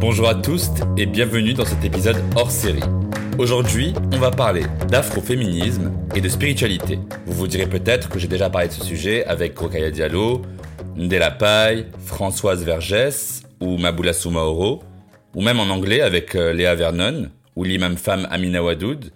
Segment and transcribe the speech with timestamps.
[0.00, 2.84] Bonjour à tous et bienvenue dans cet épisode hors série.
[3.36, 7.00] Aujourd'hui, on va parler d'afroféminisme et de spiritualité.
[7.26, 10.42] Vous vous direz peut-être que j'ai déjà parlé de ce sujet avec Rokaya Diallo,
[10.96, 14.84] Ndela Paye, Françoise Vergès ou Maboula Soumaoro,
[15.34, 19.10] ou même en anglais avec euh, Léa Vernon ou l'imam femme Amina Wadoud,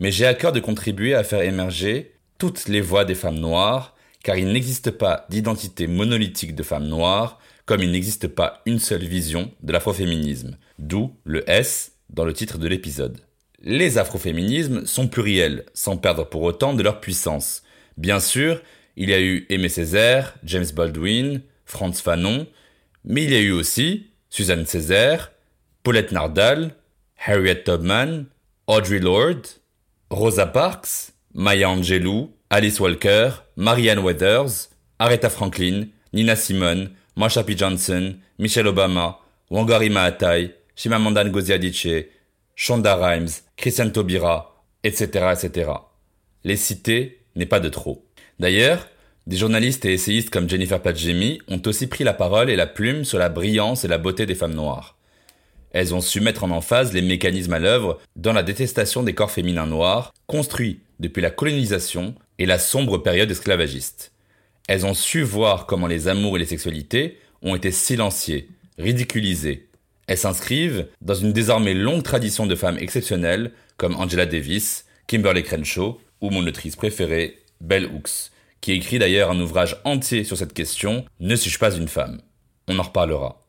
[0.00, 3.96] mais j'ai à cœur de contribuer à faire émerger toutes les voix des femmes noires,
[4.22, 7.38] car il n'existe pas d'identité monolithique de femmes noires,
[7.70, 12.58] comme il n'existe pas une seule vision de l'afroféminisme, d'où le S dans le titre
[12.58, 13.20] de l'épisode.
[13.62, 17.62] Les afroféminismes sont pluriels, sans perdre pour autant de leur puissance.
[17.96, 18.60] Bien sûr,
[18.96, 22.48] il y a eu Aimé Césaire, James Baldwin, Franz Fanon,
[23.04, 25.30] mais il y a eu aussi Suzanne Césaire,
[25.84, 26.74] Paulette Nardal,
[27.24, 28.24] Harriet Tubman,
[28.66, 29.46] Audre Lorde,
[30.10, 37.54] Rosa Parks, Maya Angelou, Alice Walker, Marianne Weathers, Aretha Franklin, Nina Simone, Marsha P.
[37.54, 39.18] Johnson, Michelle Obama,
[39.50, 42.06] Wangari Maatai, Chimamanda Ngozi Adichie,
[42.56, 45.70] Shonda Rhimes, Christiane Taubira, etc., etc.
[46.44, 48.06] Les citer n'est pas de trop.
[48.38, 48.88] D'ailleurs,
[49.26, 53.04] des journalistes et essayistes comme Jennifer Padjemi ont aussi pris la parole et la plume
[53.04, 54.96] sur la brillance et la beauté des femmes noires.
[55.72, 59.30] Elles ont su mettre en emphase les mécanismes à l'œuvre dans la détestation des corps
[59.30, 64.10] féminins noirs, construits depuis la colonisation et la sombre période esclavagiste.
[64.70, 68.48] Elles ont su voir comment les amours et les sexualités ont été silenciés,
[68.78, 69.68] ridiculisés.
[70.06, 76.00] Elles s'inscrivent dans une désormais longue tradition de femmes exceptionnelles comme Angela Davis, Kimberly Crenshaw
[76.20, 81.04] ou mon autrice préférée, Bell Hooks, qui écrit d'ailleurs un ouvrage entier sur cette question
[81.18, 82.20] Ne suis-je pas une femme?
[82.68, 83.40] On en reparlera.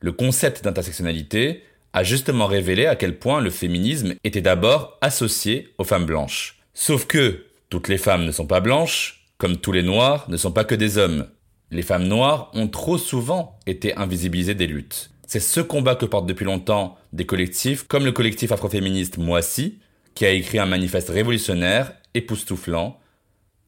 [0.00, 5.84] Le concept d'intersectionnalité a justement révélé à quel point le féminisme était d'abord associé aux
[5.84, 6.58] femmes blanches.
[6.74, 10.52] Sauf que toutes les femmes ne sont pas blanches, comme tous les noirs ne sont
[10.52, 11.26] pas que des hommes.
[11.70, 15.10] Les femmes noires ont trop souvent été invisibilisées des luttes.
[15.26, 19.78] C'est ce combat que portent depuis longtemps des collectifs comme le collectif afroféministe Moissy,
[20.14, 22.98] qui a écrit un manifeste révolutionnaire, époustouflant,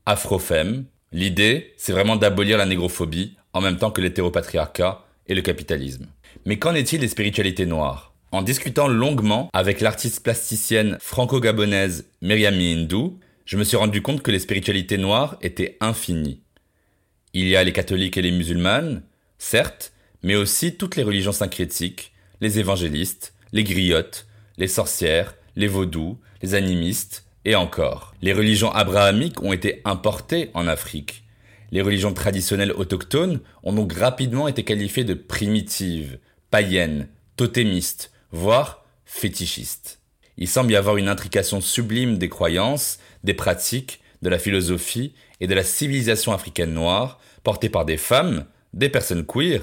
[0.07, 0.87] Afrofem.
[1.13, 6.07] L'idée, c'est vraiment d'abolir la négrophobie en même temps que l'hétéropatriarcat et le capitalisme.
[6.47, 8.15] Mais qu'en est-il des spiritualités noires?
[8.33, 13.19] En discutant longuement avec l'artiste plasticienne franco-gabonaise Myriam Hindou,
[13.51, 16.41] je me suis rendu compte que les spiritualités noires étaient infinies.
[17.33, 19.03] Il y a les catholiques et les musulmanes,
[19.39, 26.17] certes, mais aussi toutes les religions syncrétiques, les évangélistes, les griottes, les sorcières, les vaudous,
[26.43, 28.15] les animistes, et encore.
[28.23, 31.25] Les religions abrahamiques ont été importées en Afrique.
[31.73, 36.21] Les religions traditionnelles autochtones ont donc rapidement été qualifiées de primitives,
[36.53, 40.01] païennes, totémistes, voire fétichistes.
[40.41, 45.47] Il semble y avoir une intrication sublime des croyances, des pratiques, de la philosophie et
[45.47, 48.45] de la civilisation africaine noire, portée par des femmes,
[48.75, 49.61] des personnes queer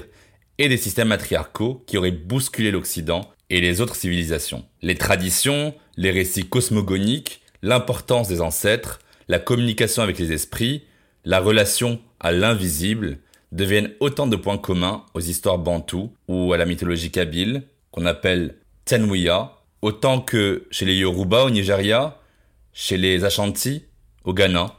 [0.58, 4.64] et des systèmes matriarcaux qui auraient bousculé l'Occident et les autres civilisations.
[4.82, 8.98] Les traditions, les récits cosmogoniques, l'importance des ancêtres,
[9.28, 10.84] la communication avec les esprits,
[11.24, 13.18] la relation à l'invisible
[13.52, 18.56] deviennent autant de points communs aux histoires bantoues ou à la mythologie kabyle, qu'on appelle
[18.84, 22.17] Tenwiya, autant que chez les Yoruba au Nigeria,
[22.80, 23.86] chez les Ashanti
[24.22, 24.72] au Ghana,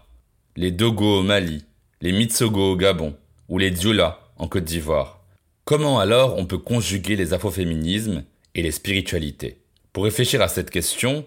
[0.55, 1.65] les Dogo au Mali,
[1.99, 3.13] les Mitsogo au Gabon
[3.49, 5.19] ou les Dioula en Côte d'Ivoire.
[5.65, 8.23] Comment alors on peut conjuguer les afroféminismes
[8.55, 9.57] et les spiritualités?
[9.91, 11.25] Pour réfléchir à cette question,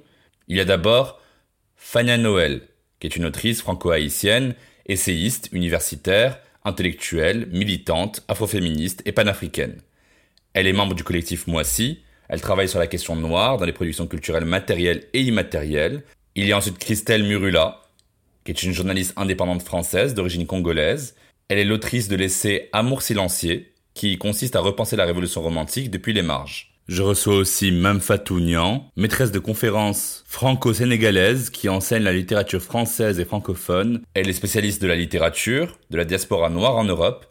[0.49, 1.21] il y a d'abord
[1.77, 2.63] Fania Noël,
[3.01, 4.55] qui est une autrice franco-haïtienne,
[4.87, 9.77] essayiste, universitaire, intellectuelle, militante, afroféministe et panafricaine.
[10.55, 14.07] Elle est membre du collectif Moissy, elle travaille sur la question noire dans les productions
[14.07, 16.03] culturelles matérielles et immatérielles.
[16.35, 17.83] Il y a ensuite Christelle Murula,
[18.45, 21.15] qui est une journaliste indépendante française d'origine congolaise.
[21.49, 26.15] Elle est l'autrice de l'essai Amour silencieux, qui consiste à repenser la révolution romantique depuis
[26.15, 26.73] les marges.
[26.89, 33.27] Je reçois aussi Mamfatou Nian, maîtresse de conférences franco-sénégalaise qui enseigne la littérature française et
[33.27, 34.01] francophone.
[34.15, 37.27] Elle est spécialiste de la littérature, de la diaspora noire en Europe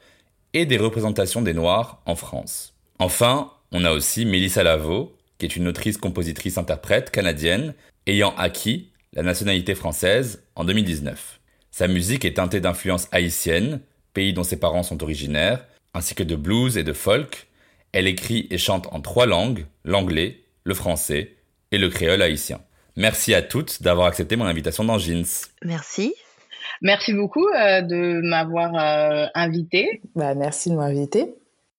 [0.54, 2.76] et des représentations des Noirs en France.
[3.00, 7.74] Enfin, on a aussi Mélissa Lavo, qui est une autrice, compositrice, interprète canadienne,
[8.06, 11.40] ayant acquis la nationalité française en 2019.
[11.72, 13.82] Sa musique est teintée d'influences haïtiennes,
[14.14, 17.48] pays dont ses parents sont originaires, ainsi que de blues et de folk.
[17.92, 21.36] Elle écrit et chante en trois langues, l'anglais, le français
[21.72, 22.62] et le créole haïtien.
[22.96, 25.26] Merci à toutes d'avoir accepté mon invitation dans Jeans.
[25.64, 26.14] Merci.
[26.82, 30.02] Merci beaucoup euh, de m'avoir euh, invité.
[30.16, 31.36] Bah, merci de m'inviter.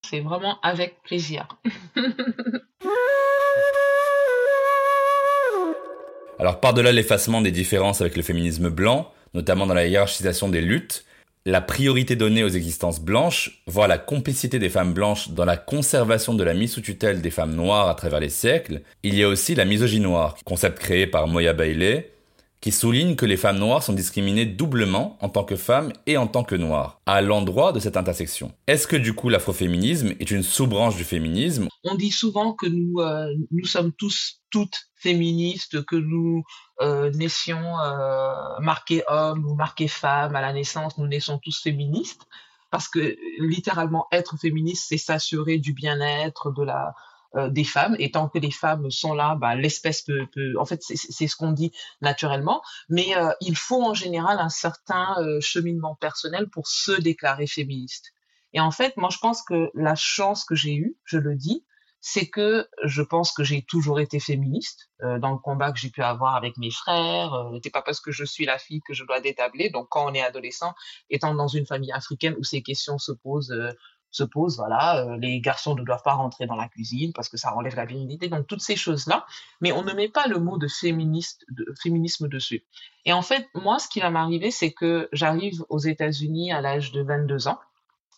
[0.08, 1.48] C'est vraiment avec plaisir.
[6.42, 11.04] Alors par-delà l'effacement des différences avec le féminisme blanc, notamment dans la hiérarchisation des luttes,
[11.46, 16.34] la priorité donnée aux existences blanches, voire la complicité des femmes blanches dans la conservation
[16.34, 19.28] de la mise sous tutelle des femmes noires à travers les siècles, il y a
[19.28, 22.10] aussi la misogynie noire, concept créé par Moya Bailey,
[22.60, 26.26] qui souligne que les femmes noires sont discriminées doublement en tant que femmes et en
[26.26, 28.50] tant que noires, à l'endroit de cette intersection.
[28.66, 31.68] Est-ce que du coup l'afroféminisme est une sous-branche du féminisme?
[31.84, 36.44] On dit souvent que nous, euh, nous sommes tous, toutes féministes, que nous
[36.80, 42.26] euh, naissions euh, marqués hommes ou marqués femmes à la naissance, nous naissons tous féministes
[42.70, 46.94] parce que littéralement être féministe, c'est s'assurer du bien-être, de la
[47.34, 47.96] euh, des femmes.
[47.98, 51.36] Et tant que les femmes sont là, bah, l'espèce peut, peut, En fait, c'est ce
[51.36, 52.62] qu'on dit naturellement.
[52.88, 53.08] Mais
[53.40, 58.12] il faut en général un certain cheminement personnel pour se déclarer féministe.
[58.54, 61.64] Et en fait, moi, je pense que la chance que j'ai eue, je le dis,
[62.02, 66.02] c'est que je pense que j'ai toujours été féministe dans le combat que j'ai pu
[66.02, 67.32] avoir avec mes frères.
[67.32, 69.70] Euh, c'est pas parce que je suis la fille que je dois détabler.
[69.70, 70.74] Donc, quand on est adolescent,
[71.10, 73.54] étant dans une famille africaine où ces questions se posent
[74.12, 77.38] se pose, voilà, euh, les garçons ne doivent pas rentrer dans la cuisine parce que
[77.38, 79.26] ça enlève la virilité, donc toutes ces choses-là,
[79.60, 82.62] mais on ne met pas le mot de féministe, de féminisme dessus.
[83.06, 86.92] Et en fait, moi, ce qui va m'arriver, c'est que j'arrive aux États-Unis à l'âge
[86.92, 87.58] de 22 ans,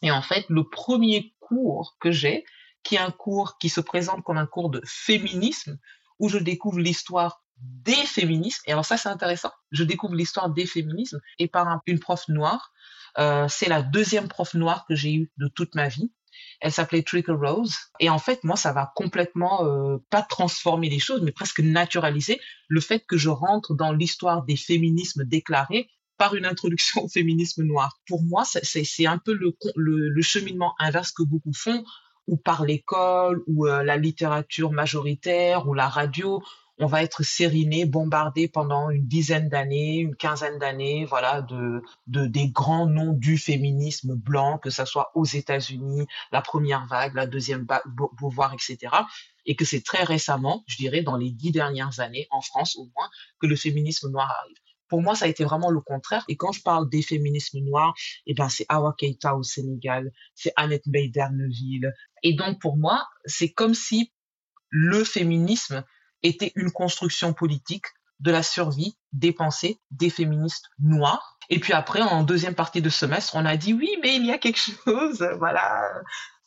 [0.02, 2.44] et en fait, le premier cours que j'ai,
[2.84, 5.78] qui est un cours qui se présente comme un cours de féminisme,
[6.18, 10.66] où je découvre l'histoire des féminismes, et alors ça c'est intéressant, je découvre l'histoire des
[10.66, 12.72] féminismes, et par une prof noire,
[13.18, 16.12] euh, c'est la deuxième prof noire que j'ai eue de toute ma vie.
[16.60, 17.76] Elle s'appelait Trickle Rose.
[18.00, 22.40] Et en fait, moi, ça va complètement euh, pas transformer les choses, mais presque naturaliser
[22.68, 27.64] le fait que je rentre dans l'histoire des féminismes déclarés par une introduction au féminisme
[27.64, 27.98] noir.
[28.06, 31.84] Pour moi, c'est un peu le, le, cheminement inverse que beaucoup font,
[32.26, 36.42] ou par l'école, ou euh, la littérature majoritaire, ou la radio,
[36.78, 42.26] on va être sériné, bombardé pendant une dizaine d'années, une quinzaine d'années, voilà, de, de
[42.26, 47.26] des grands noms du féminisme blanc, que ça soit aux États-Unis, la première vague, la
[47.26, 47.82] deuxième vague,
[48.18, 48.92] Beauvoir, etc.
[49.46, 52.84] Et que c'est très récemment, je dirais, dans les dix dernières années, en France au
[52.96, 54.63] moins, que le féminisme noir arrive.
[54.88, 56.24] Pour moi, ça a été vraiment le contraire.
[56.28, 57.94] Et quand je parle des féminismes noirs,
[58.26, 61.92] eh ben, c'est Awa Keita au Sénégal, c'est Annette d'Erneville.
[62.22, 64.12] Et donc, pour moi, c'est comme si
[64.70, 65.84] le féminisme
[66.22, 67.86] était une construction politique
[68.20, 71.38] de la survie des pensées des féministes noires.
[71.50, 74.32] Et puis après, en deuxième partie de semestre, on a dit oui, mais il y
[74.32, 75.84] a quelque chose, voilà,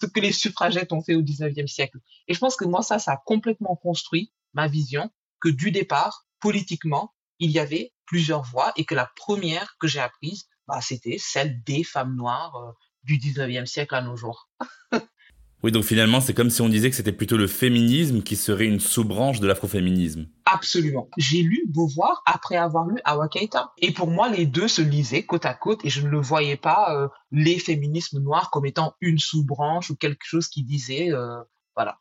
[0.01, 1.99] ce que les suffragettes ont fait au 19e siècle.
[2.27, 6.25] Et je pense que moi, ça, ça a complètement construit ma vision que du départ,
[6.39, 11.17] politiquement, il y avait plusieurs voies et que la première que j'ai apprise, bah, c'était
[11.19, 12.71] celle des femmes noires euh,
[13.03, 14.49] du 19e siècle à nos jours.
[15.63, 18.67] Oui, donc finalement, c'est comme si on disait que c'était plutôt le féminisme qui serait
[18.67, 20.27] une sous-branche de l'afroféminisme.
[20.45, 21.09] Absolument.
[21.17, 23.73] J'ai lu Beauvoir après avoir lu Awakaita.
[23.79, 26.57] Et pour moi, les deux se lisaient côte à côte et je ne le voyais
[26.57, 31.41] pas, euh, les féminismes noirs, comme étant une sous-branche ou quelque chose qui disait, euh,
[31.75, 31.99] voilà.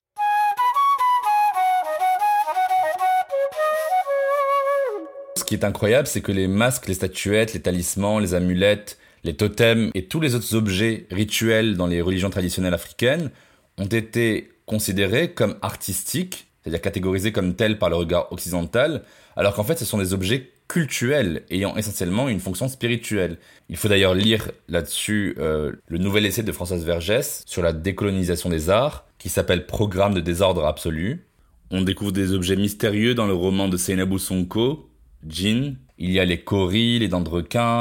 [5.47, 9.91] Qui est incroyable, c'est que les masques, les statuettes, les talismans, les amulettes, les totems
[9.95, 13.31] et tous les autres objets rituels dans les religions traditionnelles africaines
[13.79, 19.03] ont été considérés comme artistiques, c'est-à-dire catégorisés comme tels par le regard occidental,
[19.37, 23.39] alors qu'en fait ce sont des objets cultuels ayant essentiellement une fonction spirituelle.
[23.69, 28.49] Il faut d'ailleurs lire là-dessus euh, le nouvel essai de Françoise Vergès sur la décolonisation
[28.49, 31.27] des arts, qui s'appelle Programme de désordre absolu.
[31.71, 34.89] On découvre des objets mystérieux dans le roman de Seynabou Sonko,
[35.29, 35.75] Jin.
[35.99, 37.25] Il y a les Kori, les dents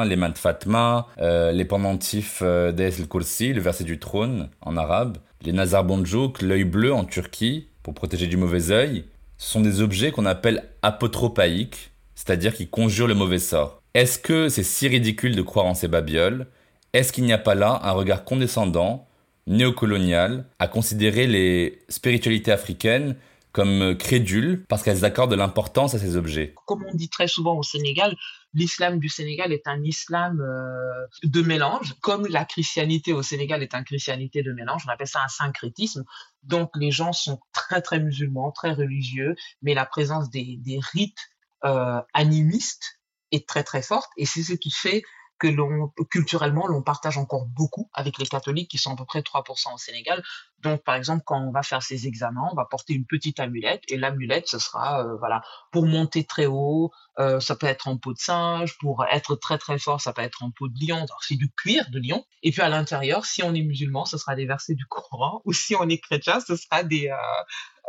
[0.06, 4.78] les mains de Fatma, euh, les pendentifs euh, d'Es el le verset du trône en
[4.78, 9.04] arabe, les Nazar Bonjouk, l'œil bleu en Turquie, pour protéger du mauvais œil.
[9.38, 13.82] Ce sont des objets qu'on appelle apotropaïques, c'est-à-dire qui conjurent le mauvais sort.
[13.94, 16.48] Est-ce que c'est si ridicule de croire en ces babioles?
[16.94, 19.08] Est-ce qu'il n'y a pas là un regard condescendant,
[19.46, 23.16] néocolonial, à considérer les spiritualités africaines
[23.56, 26.54] comme crédules parce qu'elles accordent de l'importance à ces objets.
[26.66, 28.14] Comme on dit très souvent au Sénégal,
[28.54, 33.74] l'islam du Sénégal est un islam euh, de mélange, comme la christianité au Sénégal est
[33.74, 34.84] un christianité de mélange.
[34.86, 36.04] On appelle ça un syncrétisme.
[36.44, 41.30] Donc les gens sont très très musulmans, très religieux, mais la présence des, des rites
[41.64, 43.00] euh, animistes
[43.32, 45.02] est très très forte et c'est ce qui fait
[45.38, 49.20] que l'on culturellement l'on partage encore beaucoup avec les catholiques qui sont à peu près
[49.22, 50.24] 3% au Sénégal.
[50.62, 53.84] Donc par exemple quand on va faire ses examens, on va porter une petite amulette
[53.90, 57.98] et l'amulette ce sera euh, voilà pour monter très haut, euh, ça peut être en
[57.98, 61.06] peau de singe, pour être très très fort ça peut être en peau de lion,
[61.22, 62.26] c'est du cuir de lion.
[62.44, 65.54] Et puis à l'intérieur, si on est musulman, ce sera des versets du Coran ou
[65.54, 67.16] si on est chrétien, ce sera des euh,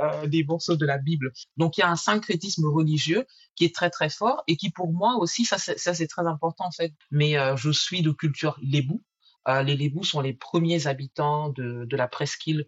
[0.02, 1.32] euh, des morceaux de la Bible.
[1.56, 4.92] Donc il y a un syncrétisme religieux qui est très très fort et qui pour
[4.92, 6.92] moi aussi, ça c'est, très important en fait.
[7.10, 9.02] Mais euh, je suis de culture lébou.
[9.48, 12.66] Euh, les lébous sont les premiers habitants de, de la presqu'île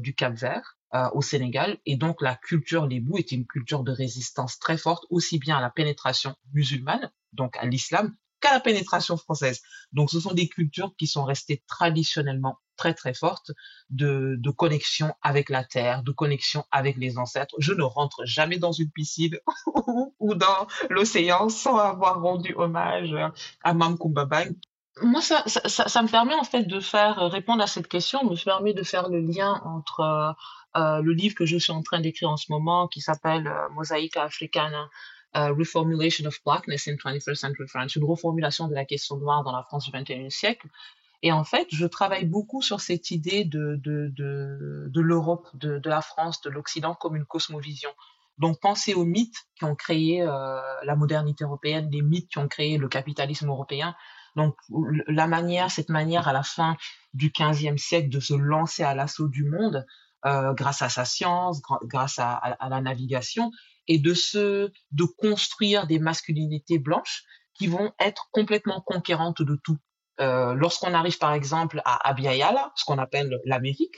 [0.00, 0.78] du Cap-Vert.
[0.94, 5.04] Euh, au Sénégal et donc la culture lébou est une culture de résistance très forte
[5.10, 9.60] aussi bien à la pénétration musulmane donc à l'islam qu'à la pénétration française.
[9.92, 13.50] Donc ce sont des cultures qui sont restées traditionnellement très très fortes
[13.90, 17.54] de, connexion avec la terre, de connexion avec les ancêtres.
[17.58, 19.38] Je ne rentre jamais dans une piscine
[20.18, 23.14] ou dans l'océan sans avoir rendu hommage
[23.62, 24.54] à Mam Kumbabang.
[25.00, 28.74] Moi, ça, ça, me permet en fait de faire répondre à cette question, me permet
[28.74, 30.34] de faire le lien entre
[30.76, 33.68] euh, le livre que je suis en train d'écrire en ce moment, qui s'appelle euh,
[33.70, 34.74] Mosaïque africaine,
[35.34, 39.52] uh, Reformulation of Blackness in 21st Century France, une reformulation de la question noire dans
[39.52, 40.68] la France du 21e siècle.
[41.22, 46.00] Et en fait, je travaille beaucoup sur cette idée de, de, de, l'Europe, de, la
[46.00, 47.90] France, de l'Occident comme une cosmovision.
[48.38, 52.46] Donc, pensez aux mythes qui ont créé euh, la modernité européenne, les mythes qui ont
[52.46, 53.96] créé le capitalisme européen.
[54.36, 54.54] Donc,
[55.08, 56.76] la manière, cette manière à la fin
[57.14, 59.84] du 15e siècle de se lancer à l'assaut du monde
[60.24, 63.50] euh, grâce à sa science, grâce à la navigation,
[63.88, 69.78] et de se, de construire des masculinités blanches qui vont être complètement conquérantes de tout.
[70.20, 73.96] Euh, lorsqu'on arrive par exemple à Abiyala, ce qu'on appelle l'Amérique,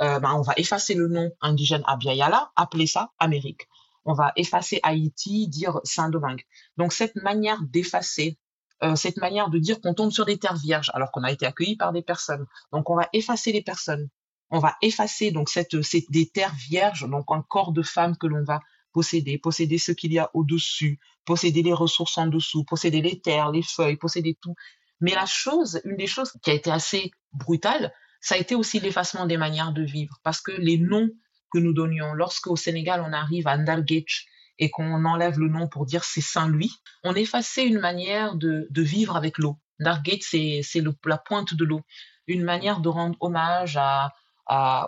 [0.00, 3.68] euh, ben, on va effacer le nom indigène Abiyala, appeler ça Amérique.
[4.04, 6.42] On va effacer Haïti, dire Saint-Domingue.
[6.76, 8.38] Donc cette manière d'effacer,
[8.82, 11.46] euh, cette manière de dire qu'on tombe sur des terres vierges alors qu'on a été
[11.46, 12.46] accueilli par des personnes.
[12.72, 14.08] Donc on va effacer les personnes.
[14.50, 18.26] On va effacer donc cette, cette des terres vierges, donc un corps de femme que
[18.26, 18.60] l'on va
[18.98, 23.52] posséder, posséder ce qu'il y a au-dessus, posséder les ressources en dessous, posséder les terres,
[23.52, 24.56] les feuilles, posséder tout.
[25.00, 28.80] Mais la chose, une des choses qui a été assez brutale, ça a été aussi
[28.80, 30.16] l'effacement des manières de vivre.
[30.24, 31.08] Parce que les noms
[31.52, 34.26] que nous donnions, lorsque au Sénégal on arrive à Ndargetch
[34.58, 36.72] et qu'on enlève le nom pour dire c'est Saint-Louis,
[37.04, 39.60] on effaçait une manière de, vivre avec l'eau.
[39.78, 41.82] Ndargetch, c'est la pointe de l'eau.
[42.26, 44.12] Une manière de rendre hommage à,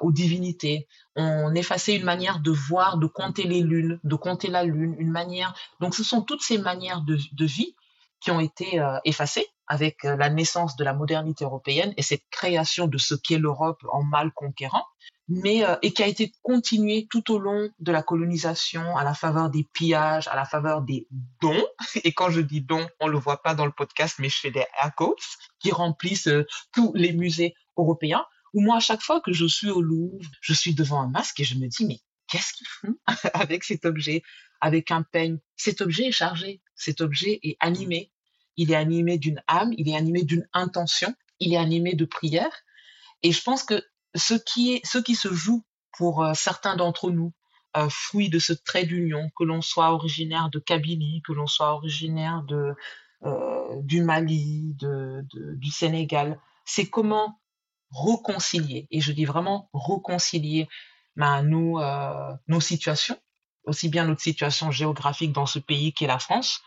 [0.01, 0.87] aux divinités.
[1.17, 5.11] On effaçait une manière de voir, de compter les lunes, de compter la lune, une
[5.11, 5.55] manière.
[5.81, 7.75] Donc ce sont toutes ces manières de, vie
[8.21, 12.25] qui ont été euh, effacées avec euh, la naissance de la modernité européenne et cette
[12.31, 14.85] création de ce qu'est l'Europe en mal conquérant,
[15.29, 19.15] mais euh, et qui a été continuée tout au long de la colonisation, à la
[19.15, 21.07] faveur des pillages, à la faveur des
[21.41, 21.67] dons.
[22.05, 24.51] Et quand je dis dons, on le voit pas dans le podcast, mais je fais
[24.51, 24.93] des air
[25.59, 26.29] qui remplissent
[26.73, 28.25] tous les musées européens.
[28.53, 31.41] Où moi, à chaque fois que je suis au Louvre, je suis devant un masque
[31.41, 32.97] et je me dis mais qu'est-ce qu'ils font
[33.35, 34.23] avec cet objet,
[34.61, 35.39] avec un peigne.
[35.57, 38.13] Cet objet est chargé, cet objet est animé,
[38.57, 42.53] il est animé d'une âme, il est animé d'une intention, il est animé de prière.
[43.23, 43.83] Et je pense que
[44.15, 45.65] ce qui, est, ce qui se joue
[45.97, 47.33] pour euh, certains d'entre nous,
[47.77, 51.73] euh, fruit de ce trait d'union, que l'on soit originaire de Kabylie, que l'on soit
[51.73, 52.75] originaire de,
[53.25, 57.40] euh, du Mali, de, de, du Sénégal, c'est comment
[57.91, 60.69] réconcilier, et je dis vraiment réconcilier
[61.17, 63.19] ben, nos, euh, nos situations,
[63.65, 66.63] aussi bien notre situation géographique dans ce pays qu'est la France,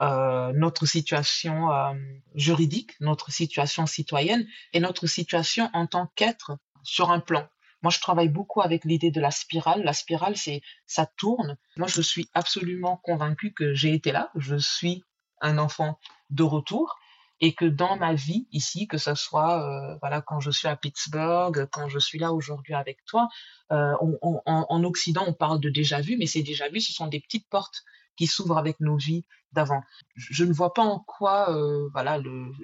[0.00, 1.92] euh, notre situation euh,
[2.34, 7.48] juridique, notre situation citoyenne et notre situation en tant qu'être sur un plan.
[7.82, 9.82] Moi, je travaille beaucoup avec l'idée de la spirale.
[9.82, 11.56] La spirale, c'est ça tourne.
[11.76, 14.30] Moi, je suis absolument convaincue que j'ai été là.
[14.36, 15.04] Je suis
[15.40, 15.98] un enfant
[16.30, 16.96] de retour
[17.40, 20.76] et que dans ma vie ici, que ce soit euh, voilà quand je suis à
[20.76, 23.28] Pittsburgh, quand je suis là aujourd'hui avec toi,
[23.72, 26.92] euh, on, on, en Occident on parle de déjà vu, mais ces déjà vus ce
[26.92, 27.82] sont des petites portes
[28.16, 29.82] qui s'ouvrent avec nos vies d'avant.
[30.16, 32.18] Je ne vois pas en quoi euh, voilà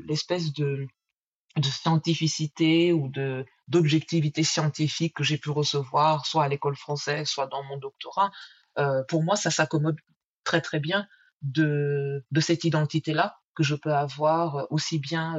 [0.06, 0.86] l'espèce de
[1.56, 7.46] de scientificité ou de d'objectivité scientifique que j'ai pu recevoir, soit à l'école française, soit
[7.46, 8.30] dans mon doctorat,
[8.78, 9.96] euh, pour moi, ça s'accommode
[10.42, 11.06] très très bien
[11.42, 15.36] de, de cette identité-là que je peux avoir aussi bien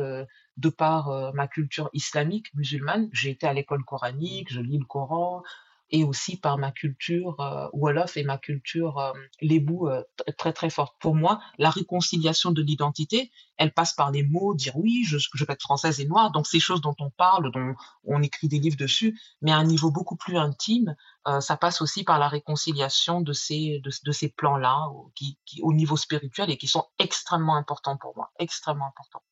[0.57, 3.09] de par ma culture islamique musulmane.
[3.11, 5.43] J'ai été à l'école coranique, je lis le Coran,
[5.91, 10.03] et aussi par ma culture euh, Wolof et ma culture euh, Lébou euh,
[10.37, 10.95] très très forte.
[10.99, 15.45] Pour moi, la réconciliation de l'identité, elle passe par les mots, dire oui, je, je
[15.45, 18.59] peux être française et noire, donc ces choses dont on parle, dont on écrit des
[18.59, 20.95] livres dessus, mais à un niveau beaucoup plus intime,
[21.27, 25.97] euh, ça passe aussi par la réconciliation de ces, de, ces plans-là qui, au niveau
[25.97, 29.23] spirituel et qui sont extrêmement importants pour moi, extrêmement importants.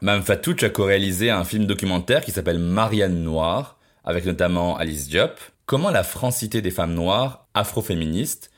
[0.00, 5.08] Mme Fatou, tu as co-réalisé un film documentaire qui s'appelle Marianne Noire, avec notamment Alice
[5.08, 5.40] Diop.
[5.66, 8.52] Comment la francité des femmes noires, afroféministes,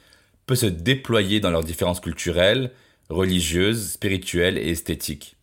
[0.45, 2.73] peut se déployer dans leurs différences culturelles,
[3.09, 5.37] religieuses, spirituelles et esthétiques?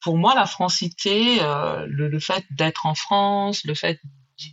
[0.00, 4.00] Pour moi, la francité, euh, le, le, fait d'être en France, le fait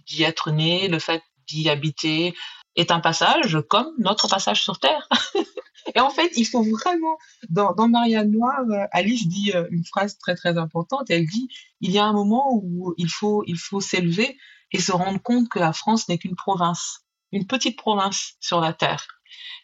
[0.05, 2.35] d'y être né, le fait d'y habiter,
[2.75, 5.09] est un passage comme notre passage sur Terre.
[5.95, 7.17] Et en fait, il faut vraiment,
[7.49, 11.09] dans, Marianne Noire, euh, Alice dit euh, une phrase très très importante.
[11.09, 11.47] Elle dit,
[11.81, 14.37] il y a un moment où il faut, il faut s'élever
[14.71, 18.73] et se rendre compte que la France n'est qu'une province, une petite province sur la
[18.73, 19.05] Terre.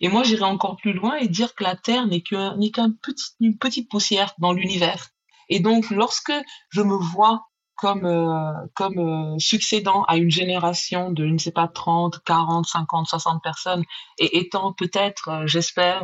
[0.01, 2.91] Et moi, j'irai encore plus loin et dire que la Terre n'est qu'un, n'est qu'un
[2.91, 5.09] petit, une petite poussière dans l'univers.
[5.49, 6.33] Et donc, lorsque
[6.69, 7.48] je me vois
[7.79, 12.65] comme euh, comme euh, succédant à une génération de je ne sais pas 30, 40,
[12.65, 13.83] 50, 60 personnes
[14.17, 16.03] et étant peut-être euh, j'espère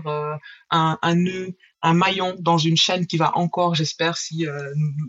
[0.72, 4.46] un, un nœud un maillon dans une chaîne qui va encore j'espère si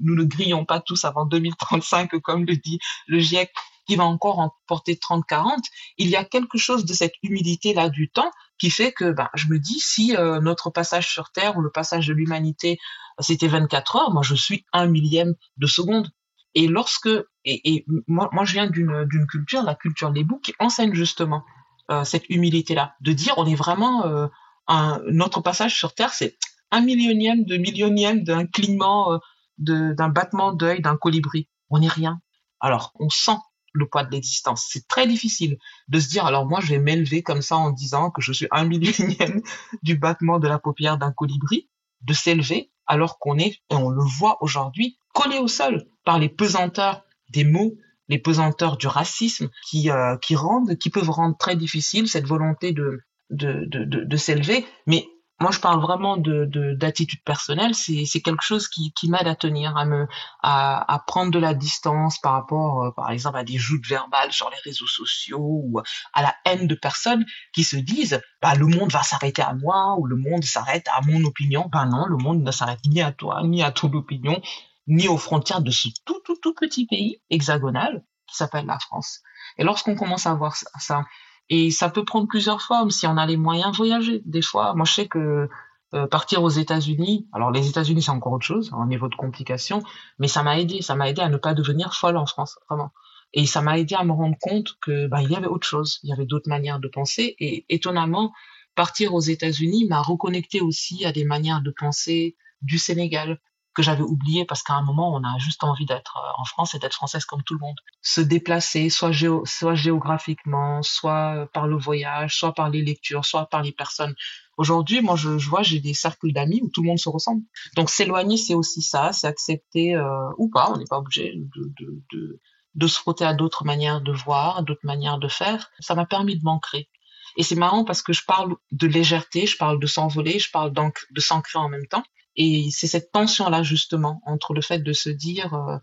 [0.02, 3.52] nous, ne grillons pas tous avant 2035 comme le dit le GIEC
[3.86, 5.60] qui va encore en porter 30 40
[5.98, 9.28] il y a quelque chose de cette humilité là du temps qui fait que ben,
[9.34, 12.78] je me dis si notre passage sur terre ou le passage de l'humanité
[13.20, 16.10] c'était 24 heures moi je suis un millième de seconde
[16.56, 17.10] et lorsque,
[17.44, 21.44] et, moi, je viens d'une, culture, la culture des boucs, qui enseigne justement
[21.90, 24.26] euh, cette humilité-là, de dire on est vraiment euh,
[24.66, 26.38] un, notre passage sur Terre, c'est
[26.70, 29.18] un millionième de millionième d'un clignement, euh,
[29.58, 31.46] d'un battement d'œil d'un colibri.
[31.68, 32.22] On n'est rien.
[32.60, 33.36] Alors, on sent
[33.74, 34.66] le poids de l'existence.
[34.70, 35.58] C'est très difficile
[35.88, 38.48] de se dire, alors moi, je vais m'élever comme ça en disant que je suis
[38.50, 39.42] un millionième
[39.82, 41.68] du battement de la paupière d'un colibri,
[42.00, 46.28] de s'élever alors qu'on est, et on le voit aujourd'hui, collé au sol par les
[46.28, 47.74] pesanteurs des mots,
[48.08, 52.72] les pesanteurs du racisme qui, euh, qui rendent, qui peuvent rendre très difficile cette volonté
[52.72, 54.64] de, de, de, de, de s'élever.
[54.86, 55.06] Mais
[55.38, 57.74] moi, je parle vraiment de d'attitude personnelle.
[57.74, 60.06] C'est c'est quelque chose qui qui m'aide à tenir, à me
[60.42, 64.32] à, à prendre de la distance par rapport, euh, par exemple, à des joutes verbales
[64.32, 65.80] sur les réseaux sociaux ou
[66.14, 69.96] à la haine de personnes qui se disent, bah le monde va s'arrêter à moi
[69.98, 71.68] ou le monde s'arrête à mon opinion.
[71.70, 74.40] Ben non, le monde ne s'arrête ni à toi ni à ton opinion
[74.86, 79.20] ni aux frontières de ce tout tout tout petit pays hexagonal qui s'appelle la France.
[79.58, 81.04] Et lorsqu'on commence à voir ça
[81.48, 84.22] et ça peut prendre plusieurs formes si on a les moyens de voyager.
[84.24, 85.48] Des fois, moi je sais que
[85.94, 89.82] euh, partir aux États-Unis, alors les États-Unis c'est encore autre chose, en niveau de complication,
[90.18, 92.90] mais ça m'a aidé, ça m'a aidé à ne pas devenir folle en France, vraiment.
[93.32, 96.00] Et ça m'a aidé à me rendre compte que bah, il y avait autre chose,
[96.02, 97.36] il y avait d'autres manières de penser.
[97.38, 98.32] Et étonnamment,
[98.74, 103.40] partir aux États-Unis m'a reconnecté aussi à des manières de penser du Sénégal,
[103.76, 106.74] que j'avais oublié parce qu'à un moment, on a juste envie d'être euh, en France
[106.74, 107.76] et d'être française comme tout le monde.
[108.00, 113.46] Se déplacer, soit, géo soit géographiquement, soit par le voyage, soit par les lectures, soit
[113.46, 114.14] par les personnes.
[114.56, 117.42] Aujourd'hui, moi, je, vois, j'ai des cercles d'amis où tout le monde se ressemble.
[117.76, 121.72] Donc, s'éloigner, c'est aussi ça, c'est accepter euh, ou pas, on n'est pas obligé de,
[121.78, 122.40] de, de,
[122.74, 125.70] de se frotter à d'autres manières de voir, d'autres manières de faire.
[125.80, 126.88] Ça m'a permis de m'ancrer.
[127.36, 130.72] Et c'est marrant parce que je parle de légèreté, je parle de s'envoler, je parle
[130.72, 132.04] de s'ancrer en même temps.
[132.36, 135.78] Et c'est cette tension-là, justement, entre le fait de se dire, euh,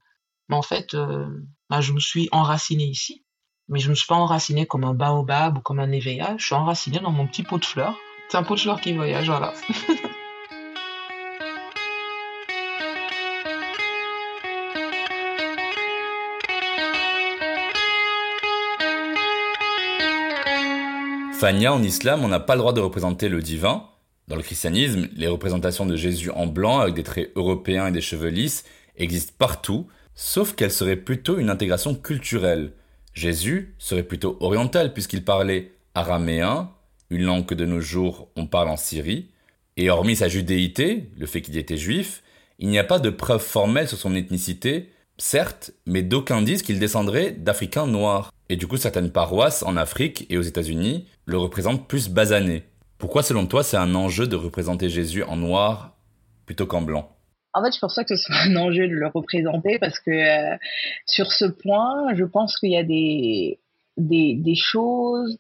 [0.52, 1.28] en fait, euh,
[1.70, 3.26] bah, je me suis enraciné ici,
[3.68, 6.46] mais je ne me suis pas enraciné comme un baobab ou comme un éveilla, je
[6.46, 7.98] suis enraciné dans mon petit pot de fleurs.
[8.30, 9.54] C'est un pot de fleurs qui voyage, voilà.
[21.39, 23.89] Fania, en islam, on n'a pas le droit de représenter le divin,
[24.28, 28.02] dans le christianisme, les représentations de Jésus en blanc avec des traits européens et des
[28.02, 28.64] cheveux lisses
[28.96, 32.74] existent partout, sauf qu'elles seraient plutôt une intégration culturelle.
[33.14, 36.72] Jésus serait plutôt oriental puisqu'il parlait araméen,
[37.10, 39.30] une langue que de nos jours on parle en Syrie,
[39.76, 42.24] et hormis sa judéité, le fait qu'il était juif,
[42.60, 46.80] il n'y a pas de preuve formelle sur son ethnicité, certes, mais d'aucuns disent qu'il
[46.80, 48.32] descendrait d'Africains noirs.
[48.50, 52.64] Et du coup, certaines paroisses en Afrique et aux États-Unis le représentent plus basané.
[52.98, 55.96] Pourquoi, selon toi, c'est un enjeu de représenter Jésus en noir
[56.46, 57.10] plutôt qu'en blanc?
[57.54, 60.58] En fait, je pense que ce un enjeu de le représenter parce que euh,
[61.06, 65.38] sur ce point, je pense qu'il y a des choses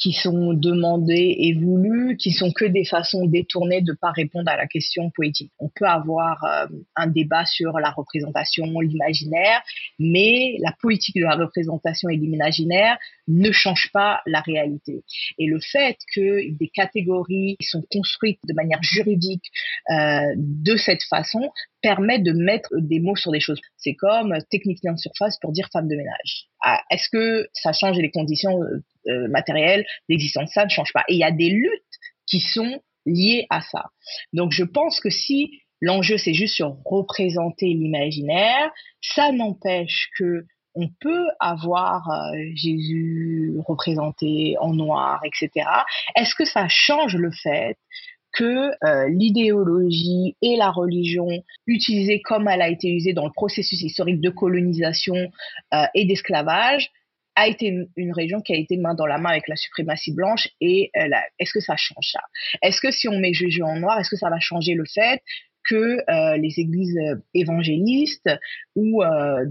[0.00, 4.56] qui sont demandées et voulues, qui sont que des façons détournées de pas répondre à
[4.56, 5.52] la question poétique.
[5.58, 9.62] On peut avoir euh, un débat sur la représentation, l'imaginaire,
[9.98, 12.96] mais la politique de la représentation et l'imaginaire
[13.28, 15.04] ne change pas la réalité.
[15.38, 19.44] Et le fait que des catégories sont construites de manière juridique
[19.90, 23.60] euh, de cette façon permet de mettre des mots sur des choses.
[23.76, 26.46] C'est comme technicien de surface pour dire femme de ménage.
[26.62, 28.60] Ah, est-ce que ça change les conditions
[29.08, 31.04] euh, matérielles d'existence Ça ne change pas.
[31.08, 31.82] Et il y a des luttes
[32.26, 33.86] qui sont liées à ça.
[34.32, 40.88] Donc je pense que si l'enjeu c'est juste sur représenter l'imaginaire, ça n'empêche que on
[41.00, 45.66] peut avoir euh, Jésus représenté en noir, etc.
[46.14, 47.76] Est-ce que ça change le fait
[48.32, 51.26] que euh, l'idéologie et la religion
[51.66, 55.32] utilisée comme elle a été usée dans le processus historique de colonisation
[55.94, 56.92] et d'esclavage
[57.36, 57.66] a été
[57.96, 61.08] une, région qui a été main dans la main avec la suprématie blanche et euh,
[61.38, 62.20] est-ce que ça change ça?
[62.62, 65.22] Est-ce que si on met Jésus en noir, est-ce que ça va changer le fait
[65.68, 65.98] que
[66.38, 66.98] les églises
[67.34, 68.30] évangélistes
[68.74, 69.02] ou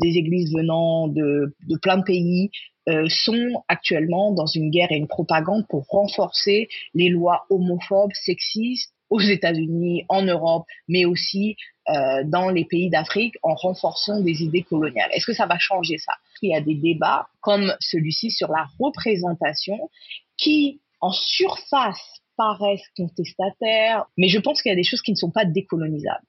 [0.02, 2.50] des églises venant de, plein de pays
[2.90, 8.94] euh, sont actuellement dans une guerre et une propagande pour renforcer les lois homophobes, sexistes
[9.12, 11.56] aux États-Unis, en Europe, mais aussi
[11.90, 15.10] euh, dans les pays d'Afrique en renforçant des idées coloniales?
[15.14, 16.14] Est-ce que ça va changer ça?
[16.42, 19.90] Il y a des débats comme celui-ci sur la représentation
[20.38, 25.18] qui, en surface, paraissent contestataires, mais je pense qu'il y a des choses qui ne
[25.18, 26.26] sont pas décolonisables.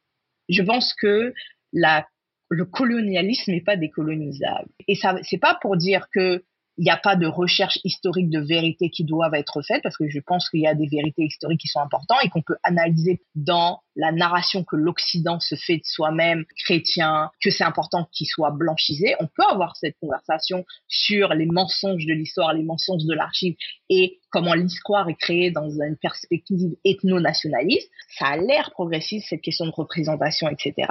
[0.48, 1.32] Je pense que
[1.72, 4.68] le colonialisme n'est pas décolonisable.
[4.88, 6.44] Et ça, c'est pas pour dire que
[6.80, 10.08] il n'y a pas de recherche historique de vérité qui doivent être faites, parce que
[10.08, 13.20] je pense qu'il y a des vérités historiques qui sont importantes et qu'on peut analyser
[13.34, 18.52] dans la narration que l'Occident se fait de soi-même chrétien, que c'est important qu'il soit
[18.52, 19.14] blanchisé.
[19.20, 23.56] On peut avoir cette conversation sur les mensonges de l'histoire, les mensonges de l'archive
[23.90, 27.90] et comment l'histoire est créée dans une perspective ethno-nationaliste.
[28.18, 30.88] Ça a l'air progressiste, cette question de représentation, etc.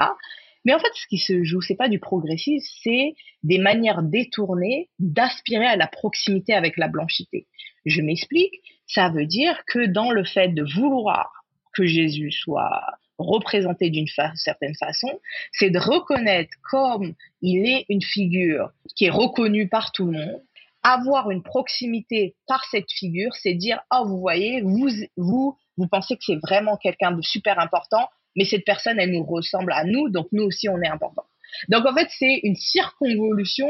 [0.65, 4.89] Mais en fait, ce qui se joue, c'est pas du progressisme, c'est des manières détournées
[4.99, 7.47] d'aspirer à la proximité avec la blanchité.
[7.85, 8.61] Je m'explique.
[8.87, 11.31] Ça veut dire que dans le fait de vouloir
[11.73, 12.81] que Jésus soit
[13.17, 15.19] représenté d'une certaine façon,
[15.51, 20.41] c'est de reconnaître comme il est une figure qui est reconnue par tout le monde,
[20.83, 26.15] avoir une proximité par cette figure, c'est dire, oh, vous voyez, vous, vous, vous pensez
[26.15, 30.09] que c'est vraiment quelqu'un de super important, mais cette personne, elle nous ressemble à nous,
[30.09, 31.23] donc nous aussi, on est important.
[31.67, 33.69] Donc en fait, c'est une circonvolution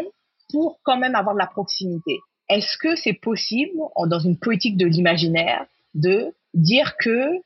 [0.52, 2.18] pour quand même avoir de la proximité.
[2.50, 7.42] Est-ce que c'est possible, dans une politique de l'imaginaire, de dire que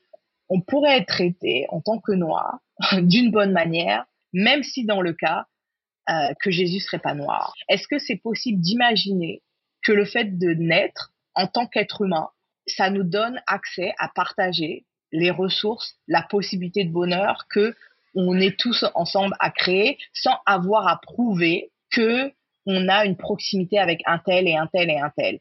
[0.50, 2.60] on pourrait être traité en tant que noir
[3.02, 5.46] d'une bonne manière, même si dans le cas
[6.10, 7.54] euh, que Jésus serait pas noir?
[7.70, 9.42] Est-ce que c'est possible d'imaginer
[9.84, 12.30] que le fait de naître en tant qu'être humain,
[12.68, 17.74] ça nous donne accès à partager les ressources, la possibilité de bonheur que
[18.16, 22.32] on est tous ensemble à créer sans avoir à prouver que
[22.66, 25.40] on a une proximité avec un tel et un tel et un tel.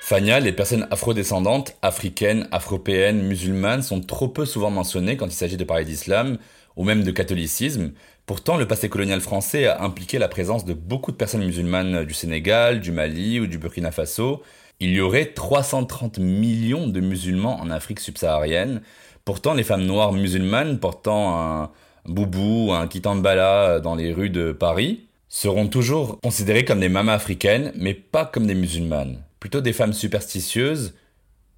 [0.00, 5.56] Fania, les personnes afrodescendantes, africaines, afropéennes, musulmanes sont trop peu souvent mentionnées quand il s'agit
[5.56, 6.38] de parler d'islam
[6.76, 7.92] ou même de catholicisme.
[8.26, 12.14] Pourtant, le passé colonial français a impliqué la présence de beaucoup de personnes musulmanes du
[12.14, 14.42] Sénégal, du Mali ou du Burkina Faso,
[14.80, 18.82] il y aurait 330 millions de musulmans en Afrique subsaharienne.
[19.24, 21.70] Pourtant, les femmes noires musulmanes portant un
[22.06, 27.72] boubou, un kitambala dans les rues de Paris seront toujours considérées comme des mamas africaines,
[27.76, 29.22] mais pas comme des musulmanes.
[29.40, 30.94] Plutôt des femmes superstitieuses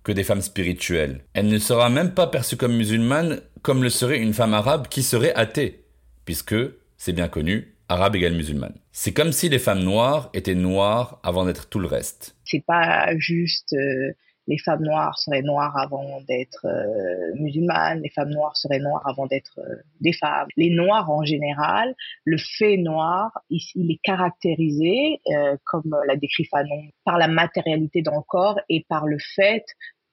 [0.05, 1.24] que des femmes spirituelles.
[1.33, 5.03] Elle ne sera même pas perçue comme musulmane comme le serait une femme arabe qui
[5.03, 5.85] serait athée,
[6.27, 6.55] puisque,
[6.98, 8.75] c'est bien connu, arabe égale musulmane.
[8.92, 12.37] C'est comme si les femmes noires étaient noires avant d'être tout le reste.
[12.44, 14.12] C'est pas juste euh,
[14.47, 19.27] les femmes noires seraient noires avant d'être euh, musulmanes, les femmes noires seraient noires avant
[19.27, 20.49] d'être euh, des femmes.
[20.57, 21.94] Les noirs en général,
[22.25, 25.20] le fait noir, il, il est caractérisé,
[25.64, 29.64] comme l'a décrit Fanon, par la matérialité dans le corps et par le fait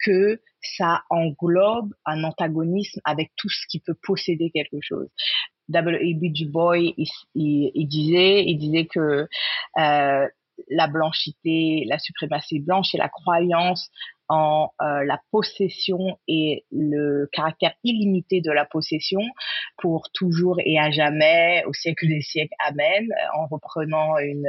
[0.04, 5.10] que ça englobe un antagonisme avec tout ce qui peut posséder quelque chose.
[5.72, 6.32] W.E.B.
[6.32, 6.94] Du Bois, il,
[7.36, 9.28] il, disait, il disait que
[9.80, 10.28] euh,
[10.70, 13.90] la blanchité, la suprématie blanche et la croyance
[14.32, 19.20] en euh, la possession et le caractère illimité de la possession
[19.78, 24.48] pour toujours et à jamais, au siècle des siècles, amen, en reprenant une,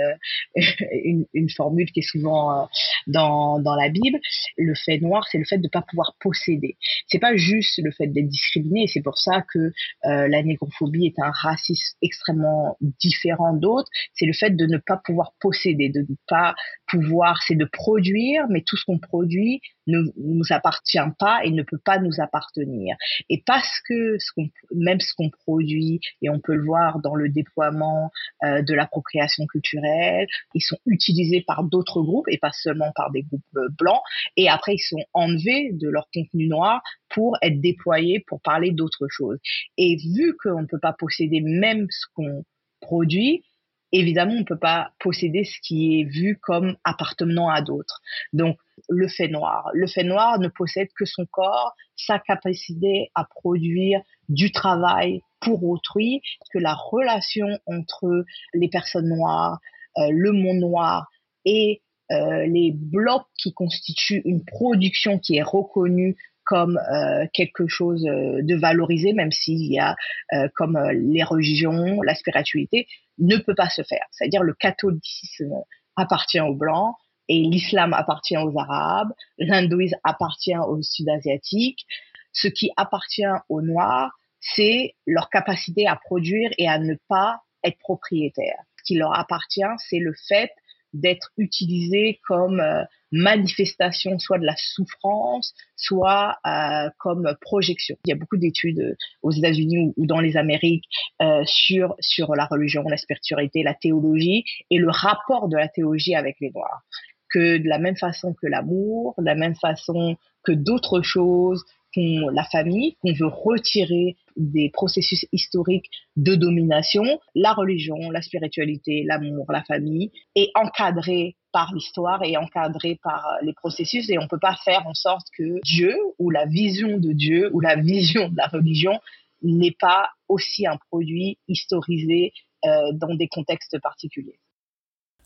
[1.34, 2.64] une, formule qui est souvent euh,
[3.08, 4.20] dans, dans la Bible.
[4.56, 6.76] Le fait noir, c'est le fait de ne pas pouvoir posséder.
[7.08, 11.20] C'est pas juste le fait d'être discriminé, c'est pour ça que euh, la négrophobie est
[11.20, 16.14] un racisme extrêmement différent d'autres, c'est le fait de ne pas pouvoir posséder, de ne
[16.28, 16.54] pas
[16.86, 21.62] pouvoir, c'est de produire, mais tout ce qu'on produit ne nous appartient pas et ne
[21.62, 22.96] peut pas nous appartenir.
[23.28, 24.30] Et parce que ce
[24.74, 28.10] même ce qu'on produit, et on peut le voir dans le déploiement
[28.44, 33.22] euh, de l'appropriation culturelle, ils sont utilisés par d'autres groupes et pas seulement par des
[33.22, 34.00] groupes euh, blancs.
[34.36, 39.06] Et après, ils sont enlevés de leur contenu noir pour être déployés pour parler d'autres
[39.08, 39.38] choses.
[39.76, 42.44] Et vu qu'on ne peut pas posséder même ce qu'on
[42.80, 43.44] produit,
[43.92, 48.00] évidemment, on ne peut pas posséder ce qui est vu comme appartenant à d'autres.
[48.32, 49.70] Donc, le fait noir.
[49.74, 55.64] Le fait noir ne possède que son corps, sa capacité à produire du travail pour
[55.64, 58.24] autrui, que la relation entre
[58.54, 59.58] les personnes noires,
[59.98, 61.08] euh, le monde noir
[61.44, 68.04] et euh, les blocs qui constituent une production qui est reconnue comme euh, quelque chose
[68.06, 69.96] euh, de valorisé, même s'il y a
[70.32, 72.86] euh, comme les religions, la spiritualité,
[73.18, 74.04] ne peut pas se faire.
[74.10, 75.52] C'est-à-dire le catholicisme
[75.96, 76.94] appartient aux blancs
[77.28, 81.86] et l'islam appartient aux arabes, l'hindouisme appartient aux sud-asiatiques.
[82.32, 87.78] Ce qui appartient aux noirs, c'est leur capacité à produire et à ne pas être
[87.78, 88.58] propriétaires.
[88.78, 90.50] Ce qui leur appartient, c'est le fait
[90.92, 97.96] d'être utilisé comme euh, manifestation soit de la souffrance, soit euh, comme projection.
[98.06, 100.86] Il y a beaucoup d'études euh, aux États-Unis ou, dans les Amériques
[101.20, 106.14] euh, sur sur la religion, la spiritualité, la théologie et le rapport de la théologie
[106.14, 106.82] avec les Noirs.
[107.30, 112.28] Que de la même façon que l'amour, de la même façon que d'autres choses, qu'on
[112.28, 119.46] la famille, qu'on veut retirer des processus historiques de domination, la religion, la spiritualité, l'amour,
[119.50, 124.38] la famille, est encadrée par l'histoire et encadrée par euh, les processus et on peut
[124.38, 128.36] pas faire en sorte que Dieu ou la vision de Dieu ou la vision de
[128.36, 128.98] la religion
[129.42, 132.32] n'est pas aussi un produit historisé
[132.64, 134.38] euh, dans des contextes particuliers.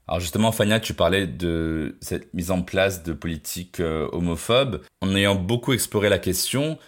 [0.08, 4.82] Alors justement, Fania, tu parlais de cette mise en place de politiques euh, homophobes.
[5.00, 6.78] En ayant beaucoup exploré la question,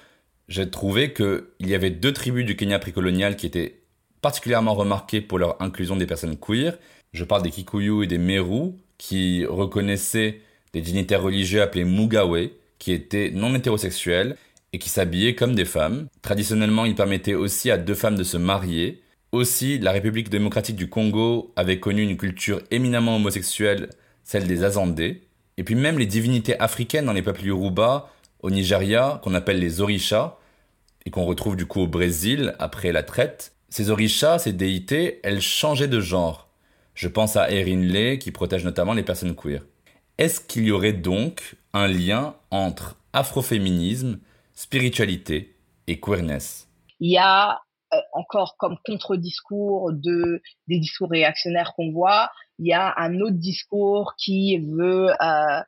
[0.47, 3.83] j'ai trouvé qu'il y avait deux tribus du Kenya précolonial qui étaient
[4.23, 6.79] particulièrement remarquées pour leur inclusion des personnes queer.
[7.13, 10.41] Je parle des Kikuyu et des Meru, qui reconnaissaient
[10.73, 14.37] des dignitaires religieux appelés Mugawe, qui étaient non hétérosexuels
[14.73, 16.09] et qui s'habillaient comme des femmes.
[16.23, 20.89] Traditionnellement, ils permettaient aussi à deux femmes de se marier, aussi, la République démocratique du
[20.89, 23.91] Congo avait connu une culture éminemment homosexuelle,
[24.25, 25.23] celle des Azandés.
[25.59, 29.83] Et puis même les divinités africaines dans les peuples Yoruba, au Nigeria, qu'on appelle les
[29.83, 30.39] Orishas,
[31.05, 33.53] et qu'on retrouve du coup au Brésil après la traite.
[33.69, 36.48] Ces Orishas, ces déités, elles changeaient de genre.
[36.99, 39.63] Je pense à Erinle, qui protège notamment les personnes queer.
[40.19, 44.19] Est-ce qu'il y aurait donc un lien entre afroféminisme,
[44.53, 45.55] spiritualité
[45.87, 46.67] et queerness?
[46.99, 47.61] Il y a
[47.95, 53.37] euh, encore comme contre-discours de des discours réactionnaires qu'on voit, il y a un autre
[53.37, 55.63] discours qui veut euh,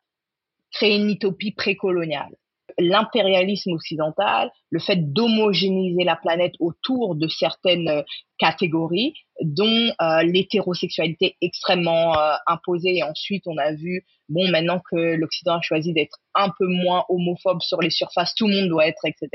[0.72, 2.34] créer une utopie précoloniale.
[2.78, 8.02] L'impérialisme occidental, le fait d'homogénéiser la planète autour de certaines euh,
[8.38, 12.98] catégories, dont euh, l'hétérosexualité extrêmement euh, imposée.
[12.98, 17.04] Et ensuite, on a vu, bon, maintenant que l'Occident a choisi d'être un peu moins
[17.08, 19.28] homophobe sur les surfaces, tout le monde doit être, etc.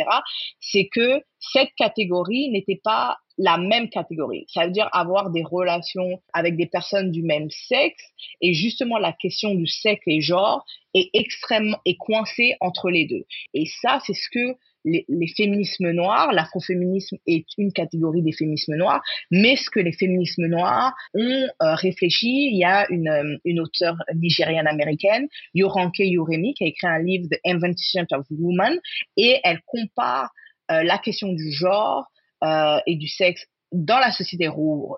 [0.60, 4.46] C'est que cette catégorie n'était pas la même catégorie.
[4.48, 8.04] Ça veut dire avoir des relations avec des personnes du même sexe.
[8.42, 13.26] Et justement, la question du sexe et genre est extrêmement, est coincée entre les deux.
[13.54, 19.02] Et ça, c'est ce que les, féminismes noirs, l'afroféminisme est une catégorie des féminismes noirs,
[19.32, 23.60] mais ce que les féminismes noirs ont euh, réfléchi, il y a une, euh, une
[23.60, 28.80] auteure nigériane américaine, Yoranke Yoremi, qui a écrit un livre The Invention of Woman,
[29.18, 30.30] et elle compare
[30.72, 32.06] euh, la question du genre
[32.42, 34.50] et du sexe dans la société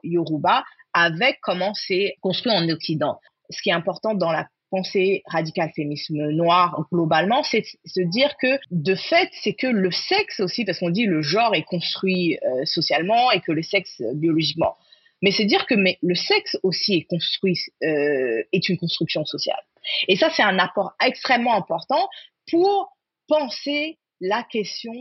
[0.03, 3.19] yoruba avec comment c'est construit en Occident.
[3.49, 8.59] Ce qui est important dans la pensée radicale féminisme noir globalement, c'est se dire que
[8.71, 12.65] de fait, c'est que le sexe aussi, parce qu'on dit le genre est construit euh,
[12.65, 14.75] socialement et que le sexe euh, biologiquement.
[15.21, 19.61] Mais c'est dire que mais le sexe aussi est construit, euh, est une construction sociale.
[20.07, 22.07] Et ça, c'est un apport extrêmement important
[22.51, 22.89] pour
[23.27, 24.93] penser la question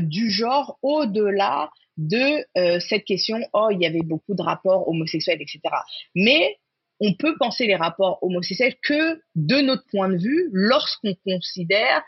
[0.00, 2.44] du genre au-delà de
[2.80, 5.60] cette question, oh, il y avait beaucoup de rapports homosexuels, etc.
[6.14, 6.58] Mais
[7.00, 12.02] on peut penser les rapports homosexuels que de notre point de vue lorsqu'on considère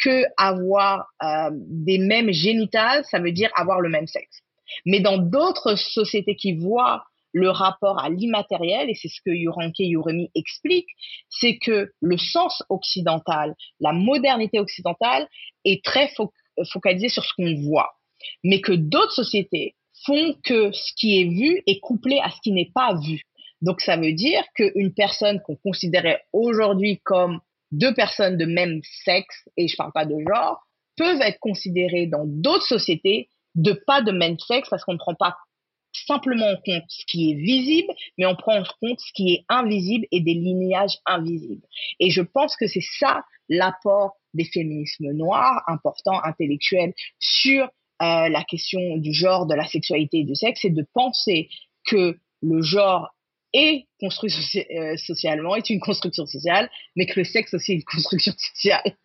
[0.00, 4.42] que avoir euh, des mêmes génitales, ça veut dire avoir le même sexe.
[4.86, 9.78] Mais dans d'autres sociétés qui voient le rapport à l'immatériel, et c'est ce que Yuranke
[9.78, 10.88] Yuremi explique,
[11.28, 15.28] c'est que le sens occidental, la modernité occidentale
[15.64, 16.08] est très
[16.64, 17.92] focalisée sur ce qu'on voit,
[18.44, 22.52] mais que d'autres sociétés font que ce qui est vu est couplé à ce qui
[22.52, 23.22] n'est pas vu.
[23.62, 27.40] Donc ça veut dire qu'une personne qu'on considérait aujourd'hui comme
[27.72, 32.24] deux personnes de même sexe, et je parle pas de genre, peuvent être considérées dans
[32.24, 35.36] d'autres sociétés de pas de même sexe parce qu'on ne prend pas
[35.92, 39.44] simplement en compte ce qui est visible, mais on prend en compte ce qui est
[39.48, 41.66] invisible et des lignages invisibles.
[41.98, 48.44] Et je pense que c'est ça l'apport des féminismes noirs, importants, intellectuels, sur euh, la
[48.44, 51.48] question du genre, de la sexualité et du sexe, c'est de penser
[51.86, 53.08] que le genre
[53.52, 54.32] est construit
[54.74, 58.96] euh, socialement, est une construction sociale, mais que le sexe aussi est une construction sociale.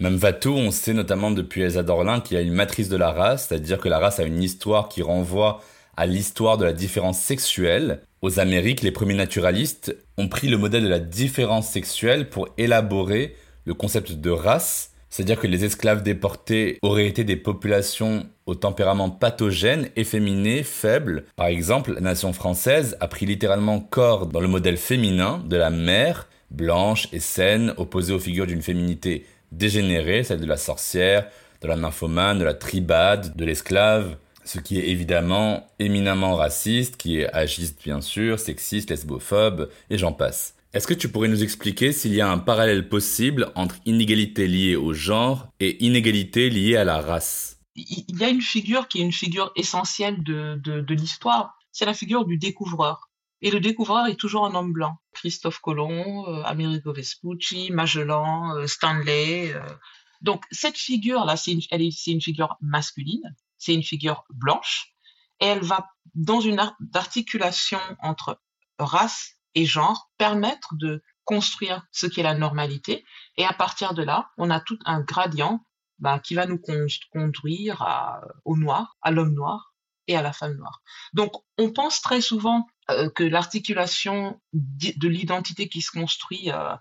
[0.00, 3.10] Même Vatou, on sait notamment depuis Elsa Dorlin qu'il y a une matrice de la
[3.10, 5.60] race, c'est-à-dire que la race a une histoire qui renvoie
[5.96, 8.02] à l'histoire de la différence sexuelle.
[8.20, 13.36] Aux Amériques, les premiers naturalistes ont pris le modèle de la différence sexuelle pour élaborer
[13.64, 19.08] le concept de race, c'est-à-dire que les esclaves déportés auraient été des populations au tempérament
[19.08, 21.26] pathogène, efféminé, faible.
[21.36, 25.70] Par exemple, la nation française a pris littéralement corps dans le modèle féminin de la
[25.70, 31.28] mère, blanche et saine, opposée aux figures d'une féminité dégénérée, celle de la sorcière,
[31.62, 34.16] de la nymphomane, de la tribade, de l'esclave,
[34.48, 40.12] ce qui est évidemment éminemment raciste, qui est agiste bien sûr, sexiste, lesbophobe, et j'en
[40.12, 40.54] passe.
[40.72, 44.76] Est-ce que tu pourrais nous expliquer s'il y a un parallèle possible entre inégalité liée
[44.76, 47.58] au genre et inégalité liée à la race?
[47.76, 51.94] Il y a une figure qui est une figure essentielle de, de l'histoire, c'est la
[51.94, 53.08] figure du découvreur.
[53.40, 54.96] Et le découvreur est toujours un homme blanc.
[55.12, 59.52] Christophe Colomb, euh, Amerigo Vespucci, Magellan, euh, Stanley.
[59.52, 59.62] Euh.
[60.22, 64.94] Donc cette figure-là, c'est une, elle c'est une figure masculine, c'est une figure blanche,
[65.40, 66.60] et elle va, dans une
[66.94, 68.40] articulation entre
[68.78, 73.04] race et genre, permettre de construire ce qui est la normalité.
[73.36, 75.62] Et à partir de là, on a tout un gradient
[75.98, 76.60] bah, qui va nous
[77.12, 77.84] conduire
[78.44, 79.74] au noir, à l'homme noir
[80.06, 80.80] et à la femme noire.
[81.12, 86.74] Donc on pense très souvent euh, que l'articulation de l'identité qui se construit euh,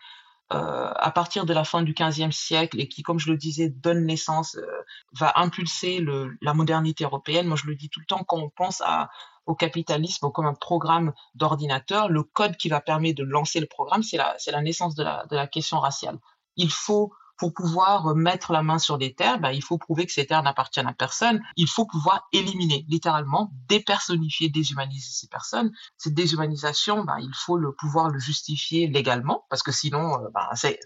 [0.54, 3.70] euh, à partir de la fin du XVe siècle et qui, comme je le disais,
[3.70, 4.66] donne naissance, euh,
[5.12, 7.48] va impulser le, la modernité européenne.
[7.48, 9.10] Moi, je le dis tout le temps, quand on pense à,
[9.46, 14.04] au capitalisme comme un programme d'ordinateur, le code qui va permettre de lancer le programme,
[14.04, 16.18] c'est la, la naissance de la, de la question raciale.
[16.56, 20.12] Il faut pour pouvoir mettre la main sur des terres, ben, il faut prouver que
[20.12, 21.42] ces terres n'appartiennent à personne.
[21.56, 25.72] Il faut pouvoir éliminer, littéralement, dépersonnifier, déshumaniser ces personnes.
[25.98, 30.48] Cette déshumanisation, ben, il faut le pouvoir le justifier légalement, parce que sinon, euh, ben,
[30.54, 30.80] c'est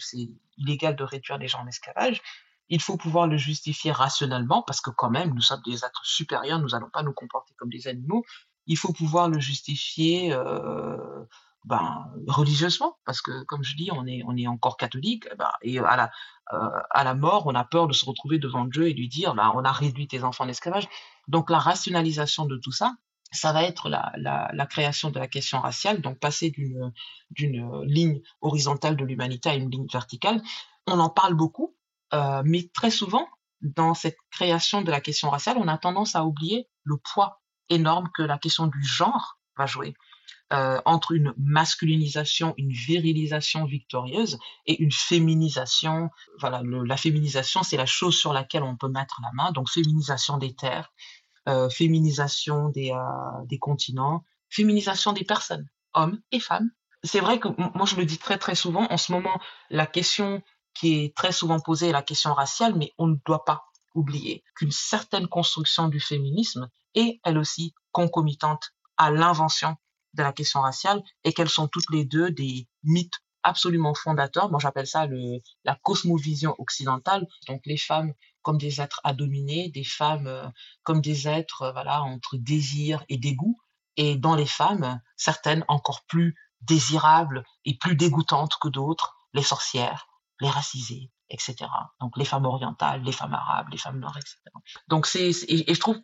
[0.58, 2.22] illégal de réduire les gens en esclavage.
[2.68, 6.60] Il faut pouvoir le justifier rationnellement, parce que quand même, nous sommes des êtres supérieurs,
[6.60, 8.24] nous n'allons pas nous comporter comme des animaux.
[8.68, 11.26] Il faut pouvoir le justifier euh,
[11.66, 15.80] ben, religieusement, parce que comme je dis, on est, on est encore catholique, ben, et
[15.80, 16.12] à la,
[16.54, 19.36] euh, à la mort, on a peur de se retrouver devant Dieu et lui dire,
[19.36, 20.88] ben, on a réduit tes enfants en esclavage.
[21.28, 22.96] Donc la rationalisation de tout ça,
[23.32, 26.92] ça va être la, la, création de la question raciale, donc passer d'une,
[27.30, 30.42] d'une ligne horizontale de l'humanité à une ligne verticale.
[30.88, 31.76] On en parle beaucoup,
[32.14, 33.28] euh, mais très souvent,
[33.62, 38.10] dans cette création de la question raciale, on a tendance à oublier le poids énorme
[38.14, 39.94] que la question du genre va jouer.
[40.54, 46.10] Euh, entre une masculinisation, une virilisation victorieuse et une féminisation.
[46.42, 49.54] Voilà, la féminisation, c'est la chose sur laquelle on peut mettre la main.
[49.54, 50.92] Donc féminisation des terres,
[51.48, 56.70] euh, féminisation des, euh, des continents, féminisation des personnes, hommes et femmes.
[57.02, 58.88] C'est vrai que moi je le dis très très souvent.
[58.90, 60.42] En ce moment, la question
[60.74, 63.64] qui est très souvent posée est la question raciale, mais on ne doit pas
[63.96, 69.78] oublier qu'une certaine construction du féminisme est elle aussi concomitante à l'invention
[70.14, 74.50] de la question raciale et qu'elles sont toutes les deux des mythes absolument fondateurs.
[74.50, 77.28] Moi, j'appelle ça le, la cosmovision occidentale.
[77.48, 80.48] Donc, les femmes comme des êtres à dominer, des femmes euh,
[80.84, 83.58] comme des êtres, euh, voilà, entre désir et dégoût.
[83.98, 90.08] Et dans les femmes, certaines encore plus désirables et plus dégoûtantes que d'autres, les sorcières,
[90.40, 91.56] les racisées, etc.
[92.00, 94.38] Donc, les femmes orientales, les femmes arabes, les femmes noires, etc.
[94.88, 96.00] Donc, c'est, et, je trouve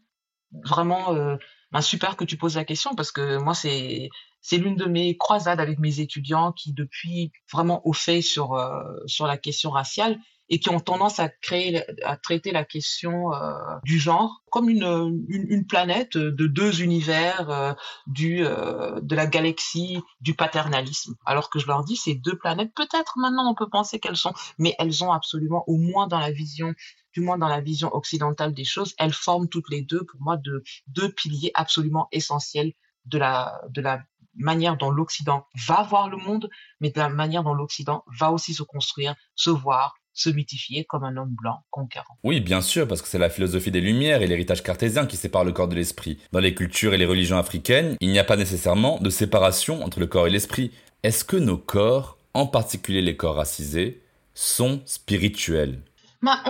[0.64, 1.38] vraiment euh,
[1.72, 4.10] ben, super que tu poses la question parce que moi c'est
[4.42, 8.84] c'est l'une de mes croisades avec mes étudiants qui depuis vraiment au fait sur euh,
[9.06, 10.18] sur la question raciale
[10.50, 15.26] et qui ont tendance à créer à traiter la question euh, du genre comme une,
[15.28, 17.74] une, une planète de deux univers euh,
[18.08, 21.16] du de la galaxie du paternalisme.
[21.26, 24.34] Alors que je leur dis ces deux planètes peut-être maintenant on peut penser qu'elles sont
[24.58, 26.74] mais elles ont absolument au moins dans la vision
[27.18, 30.38] du moins dans la vision occidentale des choses, elles forment toutes les deux, pour moi,
[30.38, 32.74] de, deux piliers absolument essentiels
[33.06, 34.04] de la, de la
[34.36, 36.48] manière dont l'Occident va voir le monde,
[36.80, 41.04] mais de la manière dont l'Occident va aussi se construire, se voir, se mythifier comme
[41.04, 42.18] un homme blanc conquérant.
[42.24, 45.44] Oui, bien sûr, parce que c'est la philosophie des Lumières et l'héritage cartésien qui sépare
[45.44, 46.18] le corps de l'esprit.
[46.32, 50.00] Dans les cultures et les religions africaines, il n'y a pas nécessairement de séparation entre
[50.00, 50.72] le corps et l'esprit.
[51.04, 54.02] Est-ce que nos corps, en particulier les corps racisés,
[54.34, 55.82] sont spirituels?
[56.24, 56.42] Bah,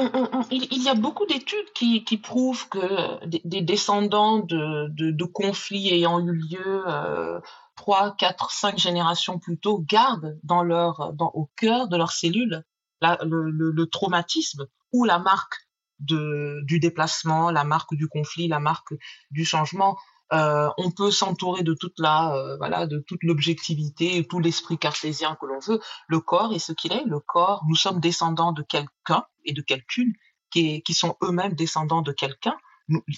[0.49, 6.83] il, y a beaucoup d'études qui, prouvent que des, descendants de, conflits ayant eu lieu
[6.87, 7.41] euh,
[7.75, 12.63] trois, quatre, cinq générations plus tôt gardent dans leur, dans, au cœur de leurs cellules
[13.01, 15.67] le, traumatisme ou la marque
[15.99, 18.93] de, du déplacement, la marque du conflit, la marque
[19.31, 19.97] du changement.
[20.33, 25.37] Euh, on peut s'entourer de toute la, euh, voilà, de toute l'objectivité, tout l'esprit cartésien
[25.39, 25.79] que l'on veut.
[26.07, 27.05] Le corps est ce qu'il est.
[27.05, 30.13] Le corps, nous sommes descendants de quelqu'un et de quelqu'une
[30.51, 32.57] qui, qui sont eux-mêmes descendants de quelqu'un.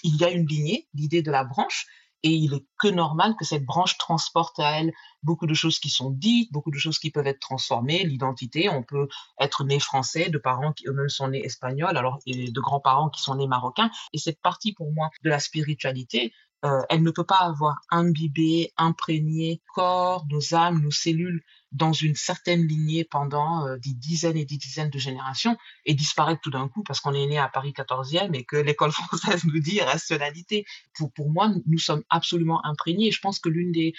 [0.04, 1.88] Il y a une lignée, l'idée de la branche,
[2.24, 4.92] et il est que normal que cette branche transporte à elle
[5.24, 8.84] beaucoup de choses qui sont dites, beaucoup de choses qui peuvent être transformées, l'identité, on
[8.84, 9.08] peut
[9.40, 13.22] être né français, de parents qui eux-mêmes sont nés espagnols, alors et de grands-parents qui
[13.22, 16.34] sont nés marocains, et cette partie pour moi de la spiritualité,
[16.66, 21.42] euh, elle ne peut pas avoir imbibé, imprégné corps, nos âmes, nos cellules
[21.72, 26.42] dans une certaine lignée pendant euh, des dizaines et des dizaines de générations et disparaître
[26.42, 29.60] tout d'un coup parce qu'on est né à Paris 14e et que l'école française nous
[29.60, 30.66] dit rationalité.
[30.96, 33.12] Pour, pour moi, nous sommes absolument imprégnés.
[33.12, 33.94] Je pense que l'une des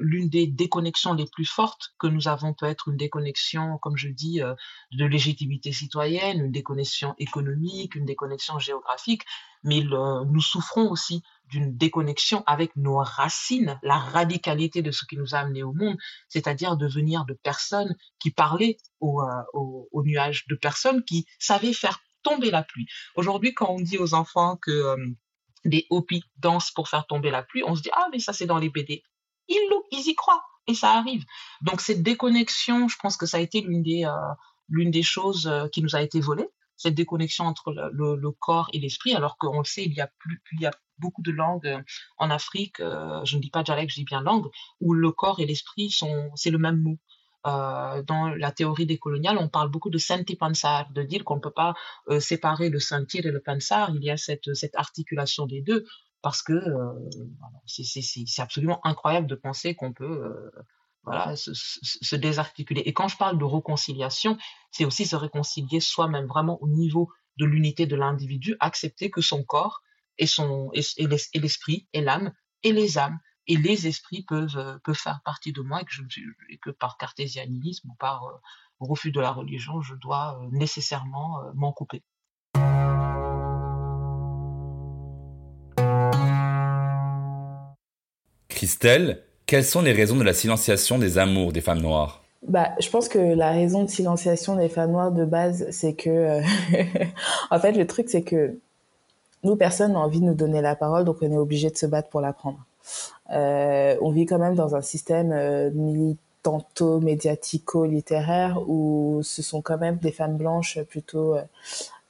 [0.00, 4.08] l'une des déconnexions les plus fortes que nous avons peut être une déconnexion, comme je
[4.08, 4.54] dis, euh,
[4.92, 9.22] de légitimité citoyenne, une déconnexion économique, une déconnexion géographique,
[9.62, 15.34] mais nous souffrons aussi d'une déconnexion avec nos racines, la radicalité de ce qui nous
[15.34, 15.96] a amenés au monde,
[16.28, 22.50] c'est-à-dire devenir de personnes qui parlaient au, euh, nuages, de personnes qui savaient faire tomber
[22.50, 22.86] la pluie.
[23.16, 24.96] Aujourd'hui, quand on dit aux enfants que euh,
[25.64, 28.46] des hopis dansent pour faire tomber la pluie, on se dit ah mais ça c'est
[28.46, 29.02] dans les BD.
[29.50, 31.24] Ils, y croient et ça arrive.
[31.60, 35.94] Donc cette déconnexion, je pense que ça a été l'une des euh, choses qui nous
[35.94, 36.48] a été volée
[36.80, 40.70] cette déconnexion entre le, corps et l'esprit, alors qu'on le sait, il y a
[41.00, 41.82] beaucoup de langues euh,
[42.16, 44.46] en Afrique, euh, je ne dis pas dialecte, je dis bien langue,
[44.80, 46.98] où le corps et l'esprit sont, c'est le même mot.
[47.46, 51.36] Euh, dans la théorie des coloniales, on parle beaucoup de senti pensar, de dire qu'on
[51.36, 51.74] ne peut pas
[52.18, 53.90] séparer le sentir et le pensar.
[53.94, 55.86] Il y a cette articulation des deux
[56.22, 56.60] parce que
[57.66, 60.50] c'est absolument incroyable de penser qu'on peut
[61.04, 62.82] voilà, se, désarticuler.
[62.82, 64.36] Et quand je parle de réconciliation,
[64.70, 69.42] c'est aussi se réconcilier soi-même, vraiment au niveau de l'unité de l'individu, accepter que son
[69.44, 69.82] corps
[70.18, 75.52] et, et, l'esprit et l'âme et les âmes et les esprits peuvent, euh, faire partie
[75.52, 75.80] de moi
[76.48, 78.32] et que, par cartésianisme ou par euh,
[78.78, 82.04] refus de la religion, je dois euh, nécessairement m'en couper.
[88.60, 92.22] Christelle, quelles sont les raisons de la silenciation des amours des femmes noires?
[92.46, 96.42] Bah, je pense que la raison de silenciation des femmes noires de base, c'est que,
[97.50, 98.58] en fait, le truc, c'est que
[99.44, 101.86] nous, personne n'a envie de nous donner la parole, donc on est obligé de se
[101.86, 102.58] battre pour la prendre.
[103.30, 109.96] Euh, on vit quand même dans un système euh, militanto-médiatico-littéraire où ce sont quand même
[109.96, 111.40] des femmes blanches plutôt euh,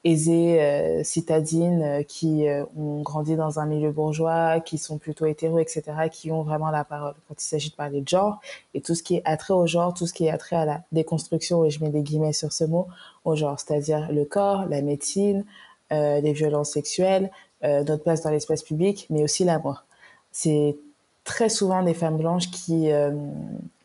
[0.04, 2.46] aisées, euh, citadines, euh, qui
[2.76, 6.84] ont grandi dans un milieu bourgeois, qui sont plutôt hétéros, etc., qui ont vraiment la
[6.84, 8.40] parole quand il s'agit de parler de genre.
[8.74, 10.80] Et tout ce qui est attrait au genre, tout ce qui est attrait à la
[10.92, 12.88] déconstruction, et je mets des guillemets sur ce mot,
[13.24, 15.44] au genre, c'est-à-dire le corps, la médecine,
[15.92, 17.32] euh, les violences sexuelles,
[17.64, 19.84] euh, notre place dans l'espace public, mais aussi la mort.
[20.30, 20.76] C'est
[21.24, 23.10] très souvent des femmes blanches qui euh,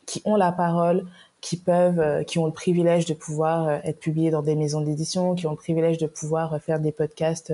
[0.06, 1.04] qui ont la parole,
[1.46, 5.46] qui peuvent, qui ont le privilège de pouvoir être publiées dans des maisons d'édition, qui
[5.46, 7.52] ont le privilège de pouvoir faire des podcasts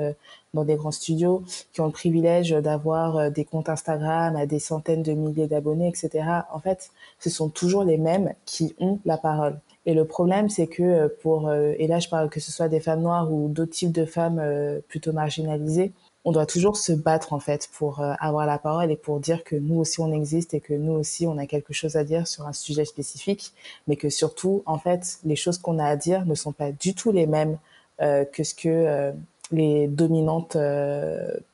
[0.54, 1.42] dans des grands studios,
[1.74, 6.24] qui ont le privilège d'avoir des comptes Instagram à des centaines de milliers d'abonnés, etc.
[6.52, 9.58] En fait, ce sont toujours les mêmes qui ont la parole.
[9.84, 12.68] Et le problème, c'est que euh, pour, euh, et là je parle que ce soit
[12.68, 15.92] des femmes noires ou d'autres types de femmes euh, plutôt marginalisées,
[16.24, 19.56] on doit toujours se battre en fait pour avoir la parole et pour dire que
[19.56, 22.46] nous aussi on existe et que nous aussi on a quelque chose à dire sur
[22.46, 23.52] un sujet spécifique,
[23.88, 26.94] mais que surtout en fait les choses qu'on a à dire ne sont pas du
[26.94, 27.58] tout les mêmes
[27.98, 29.12] que ce que
[29.50, 30.56] les dominantes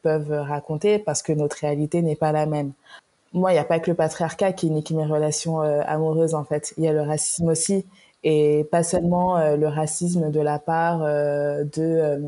[0.02, 2.72] peuvent raconter parce que notre réalité n'est pas la même.
[3.32, 6.72] Moi, il n'y a pas que le patriarcat qui nique mes relations amoureuses en fait,
[6.78, 7.84] il y a le racisme aussi
[8.24, 12.18] et pas seulement euh, le racisme de la part euh, de euh,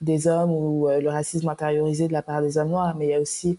[0.00, 3.14] des hommes ou le racisme intériorisé de la part des hommes noirs, mais il y
[3.14, 3.58] a aussi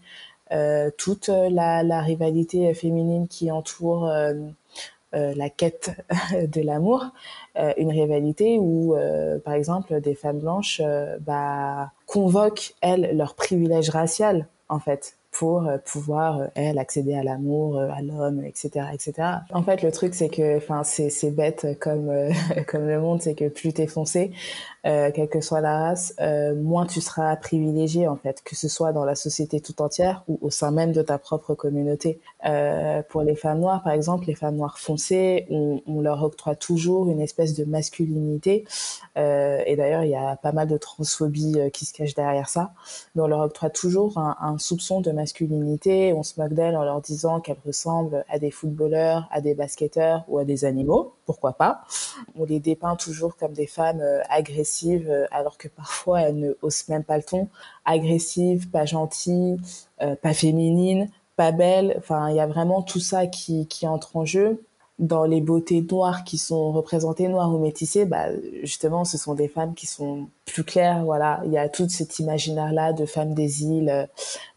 [0.98, 4.12] toute la, la, rivalité féminine qui entoure
[5.12, 5.92] la quête
[6.32, 7.06] de l'amour,
[7.78, 8.94] une rivalité où,
[9.46, 10.82] par exemple, des femmes blanches
[11.20, 18.02] bah, convoquent elles leur privilège racial en fait pour pouvoir elles accéder à l'amour, à
[18.02, 19.28] l'homme, etc., etc.
[19.52, 22.12] En fait, le truc c'est que, enfin, c'est bête comme
[22.68, 24.32] comme le monde, c'est que plus t'es foncé,
[24.84, 28.68] euh, quelle que soit la race, euh, moins tu seras privilégié en fait, que ce
[28.68, 32.20] soit dans la société tout entière ou au sein même de ta propre communauté.
[32.44, 37.08] Euh, pour les femmes noires, par exemple, les femmes noires foncées, on, leur octroie toujours
[37.08, 38.64] une espèce de masculinité.
[39.16, 42.48] Euh, et d'ailleurs, il y a pas mal de transphobie euh, qui se cache derrière
[42.48, 42.72] ça.
[43.14, 45.21] Mais on leur octroie toujours un, un soupçon de masculinité.
[45.22, 50.24] On se moque d'elles en leur disant qu'elles ressemblent à des footballeurs, à des basketteurs
[50.28, 51.14] ou à des animaux.
[51.26, 51.84] Pourquoi pas?
[52.38, 56.52] On les dépeint toujours comme des femmes euh, agressives euh, alors que parfois elles ne
[56.62, 57.48] haussent même pas le ton,
[57.84, 59.58] agressive, pas gentille,
[60.02, 61.94] euh, pas féminine, pas belle.
[61.98, 64.62] Enfin, il y a vraiment tout ça qui entre en jeu.
[65.02, 68.28] Dans les beautés noires qui sont représentées, noires ou métissées, bah,
[68.62, 71.04] justement, ce sont des femmes qui sont plus claires.
[71.04, 74.08] Voilà, il y a tout cet imaginaire-là de femmes des îles,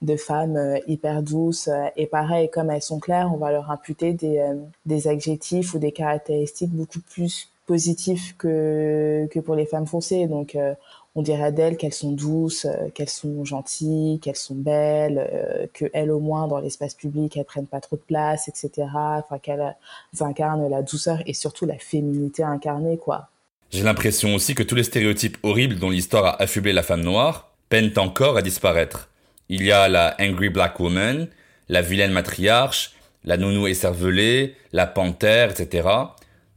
[0.02, 1.70] de femmes euh, hyper douces.
[1.98, 4.40] Et pareil, comme elles sont claires, on va leur imputer des,
[4.86, 10.28] des adjectifs ou des caractéristiques beaucoup plus positif que, que pour les femmes foncées.
[10.28, 10.76] Donc, euh,
[11.16, 16.12] on dirait d'elles qu'elles sont douces, euh, qu'elles sont gentilles, qu'elles sont belles, euh, qu'elles
[16.12, 18.88] au moins dans l'espace public elles prennent pas trop de place, etc.
[18.94, 19.76] Enfin qu'elles
[20.20, 23.30] incarnent la douceur et surtout la féminité incarnée, quoi.
[23.72, 27.52] J'ai l'impression aussi que tous les stéréotypes horribles dont l'histoire a affublé la femme noire
[27.70, 29.10] peinent encore à disparaître.
[29.50, 31.28] Il y a la angry black woman,
[31.70, 32.94] la vilaine matriarche,
[33.24, 35.88] la nounou écervelée, la panthère, etc.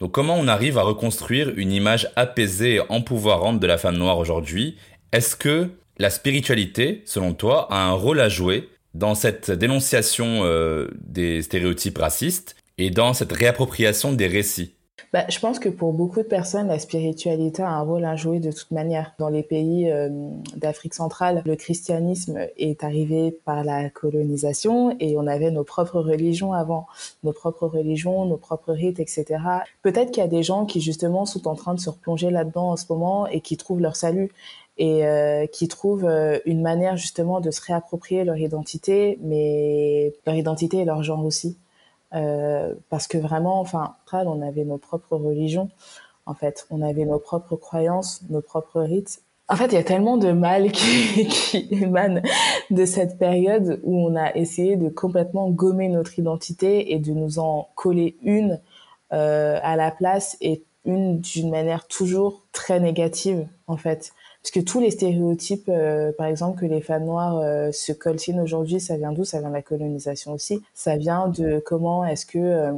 [0.00, 4.18] Donc comment on arrive à reconstruire une image apaisée et empouvoirante de la femme noire
[4.18, 4.76] aujourd'hui?
[5.12, 10.88] Est-ce que la spiritualité, selon toi, a un rôle à jouer dans cette dénonciation euh,
[11.00, 14.77] des stéréotypes racistes et dans cette réappropriation des récits?
[15.12, 18.40] Bah, je pense que pour beaucoup de personnes, la spiritualité a un rôle à jouer
[18.40, 19.14] de toute manière.
[19.18, 20.08] Dans les pays euh,
[20.56, 26.52] d'Afrique centrale, le christianisme est arrivé par la colonisation et on avait nos propres religions
[26.52, 26.86] avant,
[27.24, 29.24] nos propres religions, nos propres rites, etc.
[29.82, 32.70] Peut-être qu'il y a des gens qui justement sont en train de se replonger là-dedans
[32.70, 34.30] en ce moment et qui trouvent leur salut
[34.76, 40.36] et euh, qui trouvent euh, une manière justement de se réapproprier leur identité, mais leur
[40.36, 41.56] identité et leur genre aussi.
[42.14, 45.68] Euh, parce que vraiment, enfin, on avait nos propres religions,
[46.26, 49.22] en fait, on avait nos propres croyances, nos propres rites.
[49.48, 52.22] En fait, il y a tellement de mal qui, qui émane
[52.70, 57.38] de cette période où on a essayé de complètement gommer notre identité et de nous
[57.38, 58.60] en coller une
[59.12, 64.12] euh, à la place et une d'une manière toujours très négative, en fait.
[64.42, 68.40] Parce que tous les stéréotypes, euh, par exemple, que les femmes noires euh, se coltinent
[68.40, 69.24] aujourd'hui, ça vient d'où?
[69.24, 70.62] Ça vient de la colonisation aussi.
[70.74, 72.72] Ça vient de comment est-ce que euh,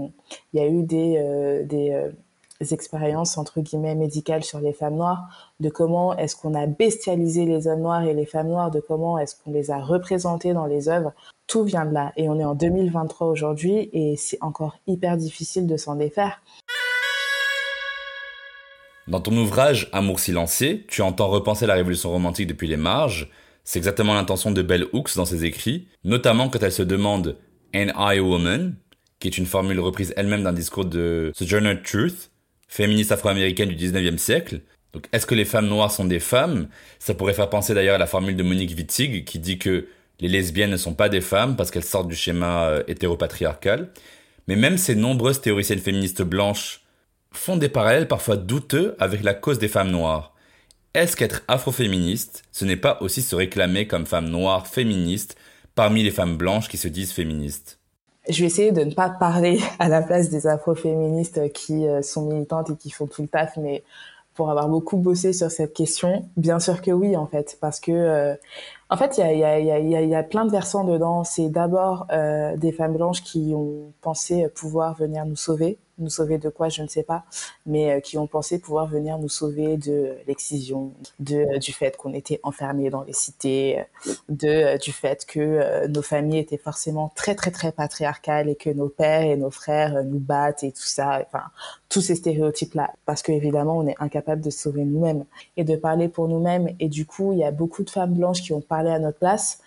[0.53, 5.69] il y a eu des, des expériences entre guillemets médicales sur les femmes noires, de
[5.69, 9.35] comment est-ce qu'on a bestialisé les hommes noirs et les femmes noires, de comment est-ce
[9.37, 11.13] qu'on les a représentés dans les œuvres?
[11.47, 12.13] Tout vient de là.
[12.17, 16.41] Et on est en 2023 aujourd'hui et c'est encore hyper difficile de s'en défaire.
[19.11, 23.29] Dans ton ouvrage Amour silencieux, tu entends repenser la révolution romantique depuis les marges.
[23.65, 27.37] C'est exactement l'intention de Bell Hooks dans ses écrits, notamment quand elle se demande
[27.75, 28.77] An I Woman,
[29.19, 32.31] qui est une formule reprise elle-même d'un discours de Sojourner Truth,
[32.69, 34.61] féministe afro-américaine du 19e siècle.
[34.93, 36.69] Donc, est-ce que les femmes noires sont des femmes?
[37.01, 39.89] Ça pourrait faire penser d'ailleurs à la formule de Monique Wittig, qui dit que
[40.21, 43.91] les lesbiennes ne sont pas des femmes parce qu'elles sortent du schéma euh, hétéropatriarcal.
[44.47, 46.80] Mais même ces nombreuses théoriciennes féministes blanches
[47.33, 50.35] font des parallèles parfois douteux avec la cause des femmes noires.
[50.95, 55.37] Est-ce qu'être afroféministe, ce n'est pas aussi se réclamer comme femme noire féministe
[55.77, 57.79] parmi les femmes blanches qui se disent féministes?
[58.29, 62.27] Je vais essayer de ne pas parler à la place des afroféministes qui euh, sont
[62.27, 63.83] militantes et qui font tout le taf, mais
[64.35, 67.93] pour avoir beaucoup bossé sur cette question, bien sûr que oui, en fait, parce que,
[67.93, 68.35] euh,
[68.89, 71.25] en fait, il y a, plein de versants dedans.
[71.25, 76.39] C'est d'abord euh, des femmes blanches qui ont pensé pouvoir venir nous sauver, nous sauver
[76.39, 77.25] de quoi, je ne sais pas,
[77.67, 81.97] mais euh, qui ont pensé pouvoir venir nous sauver de l'excision, de euh, du fait
[81.97, 83.85] qu'on était enfermés dans les cités,
[84.29, 88.71] de euh, du fait que nos familles étaient forcément très très très patriarcales et que
[88.71, 91.45] nos pères et nos frères nous battent et tout ça, enfin
[91.89, 95.25] tous ces stéréotypes là, parce que évidemment on est incapable de sauver nous-mêmes
[95.57, 96.71] et de parler pour nous-mêmes.
[96.81, 99.19] Et du coup il y a beaucoup de femmes blanches qui ont parlé à notre
[99.19, 99.59] place.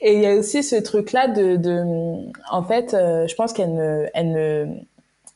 [0.00, 1.82] Et il y a aussi ce truc là de, de
[2.50, 4.66] en fait je pense qu'elles ne, elles ne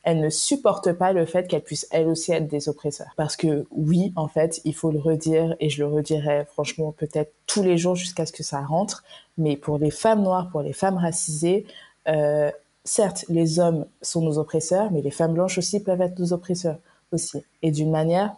[0.03, 3.13] elle ne supporte pas le fait qu'elle puisse elle aussi être des oppresseurs.
[3.17, 7.31] Parce que oui, en fait, il faut le redire et je le redirai franchement peut-être
[7.45, 9.03] tous les jours jusqu'à ce que ça rentre.
[9.37, 11.65] Mais pour les femmes noires, pour les femmes racisées,
[12.07, 12.51] euh,
[12.83, 16.77] certes, les hommes sont nos oppresseurs, mais les femmes blanches aussi peuvent être nos oppresseurs
[17.11, 17.43] aussi.
[17.61, 18.35] Et d'une manière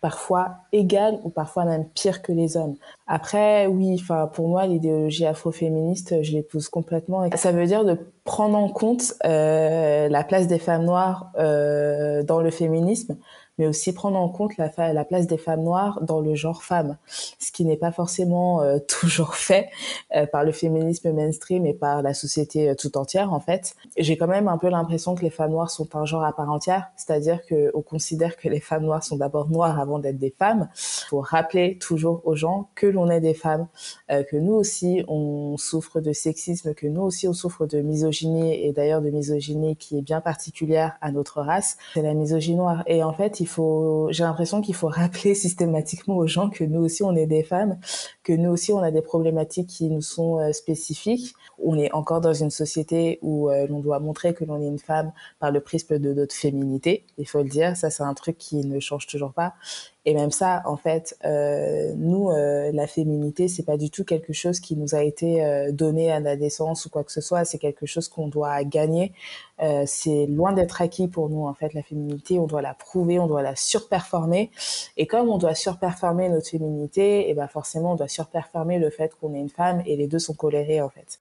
[0.00, 2.76] parfois égales ou parfois même pires que les hommes.
[3.06, 7.28] Après, oui, enfin pour moi, l'idéologie afroféministe, je l'épouse complètement.
[7.36, 12.40] Ça veut dire de prendre en compte euh, la place des femmes noires euh, dans
[12.40, 13.16] le féminisme,
[13.60, 16.96] mais aussi prendre en compte la, la place des femmes noires dans le genre femme,
[17.38, 19.68] ce qui n'est pas forcément euh, toujours fait
[20.16, 23.74] euh, par le féminisme mainstream et par la société euh, tout entière en fait.
[23.98, 26.50] J'ai quand même un peu l'impression que les femmes noires sont un genre à part
[26.50, 30.34] entière, c'est-à-dire que on considère que les femmes noires sont d'abord noires avant d'être des
[30.38, 30.70] femmes.
[30.74, 33.66] Il faut rappeler toujours aux gens que l'on est des femmes,
[34.08, 38.72] que nous aussi on souffre de sexisme, que nous aussi on souffre de misogynie et
[38.72, 41.76] d'ailleurs de misogynie qui est bien particulière à notre race.
[41.92, 43.49] C'est la misogynie noire et en fait il
[44.10, 47.78] j'ai l'impression qu'il faut rappeler systématiquement aux gens que nous aussi on est des femmes,
[48.22, 51.34] que nous aussi on a des problématiques qui nous sont euh, spécifiques.
[51.62, 54.78] On est encore dans une société où euh, l'on doit montrer que l'on est une
[54.78, 57.04] femme par le prisme de notre féminité.
[57.18, 59.54] Il faut le dire, ça c'est un truc qui ne change toujours pas.
[60.06, 64.32] Et même ça, en fait, euh, nous, euh, la féminité, c'est pas du tout quelque
[64.32, 67.44] chose qui nous a été euh, donné à la naissance ou quoi que ce soit.
[67.44, 69.12] C'est quelque chose qu'on doit gagner.
[69.84, 72.38] C'est loin d'être acquis pour nous, en fait, la féminité.
[72.38, 74.50] On doit la prouver, on doit la surperformer.
[74.96, 79.12] Et comme on doit surperformer notre féminité, et ben forcément, on doit surperformer le fait
[79.20, 79.82] qu'on est une femme.
[79.84, 81.20] Et les deux sont colérés, en fait.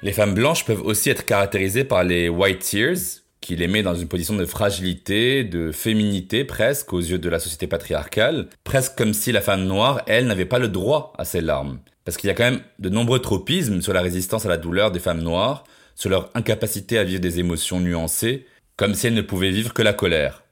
[0.00, 3.94] Les femmes blanches peuvent aussi être caractérisées par les white tears, qui les met dans
[3.94, 9.14] une position de fragilité, de féminité presque aux yeux de la société patriarcale, presque comme
[9.14, 11.80] si la femme noire, elle, n'avait pas le droit à ses larmes.
[12.04, 14.90] Parce qu'il y a quand même de nombreux tropismes sur la résistance à la douleur
[14.90, 15.64] des femmes noires,
[15.94, 19.82] sur leur incapacité à vivre des émotions nuancées, comme si elles ne pouvaient vivre que
[19.82, 20.44] la colère.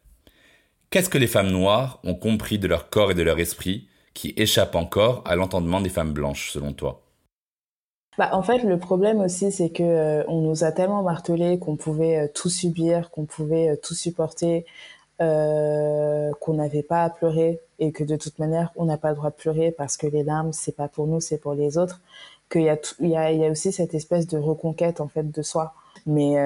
[0.91, 4.33] Qu'est-ce que les femmes noires ont compris de leur corps et de leur esprit qui
[4.37, 7.08] échappe encore à l'entendement des femmes blanches, selon toi?
[8.19, 11.77] Bah, en fait, le problème aussi, c'est que euh, on nous a tellement martelé qu'on
[11.77, 14.67] pouvait euh, tout subir, qu'on pouvait euh, tout supporter,
[15.21, 19.31] qu'on n'avait pas à pleurer et que de toute manière, on n'a pas le droit
[19.31, 22.01] de pleurer parce que les larmes, c'est pas pour nous, c'est pour les autres.
[22.51, 25.29] Qu'il y a, il y a, y a aussi cette espèce de reconquête en fait
[25.29, 25.75] de soi.
[26.07, 26.37] Mais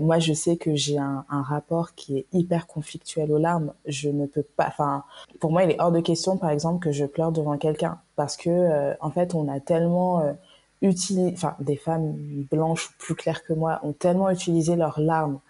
[0.00, 3.72] moi, je sais que j'ai un, un, rapport qui est hyper conflictuel aux larmes.
[3.86, 4.66] Je ne peux pas.
[4.66, 5.04] Enfin,
[5.38, 8.36] pour moi, il est hors de question, par exemple, que je pleure devant quelqu'un parce
[8.36, 10.36] que en fait, on a tellement
[10.84, 12.14] enfin, des femmes
[12.50, 15.40] blanches plus claires que moi ont tellement utilisé leurs larmes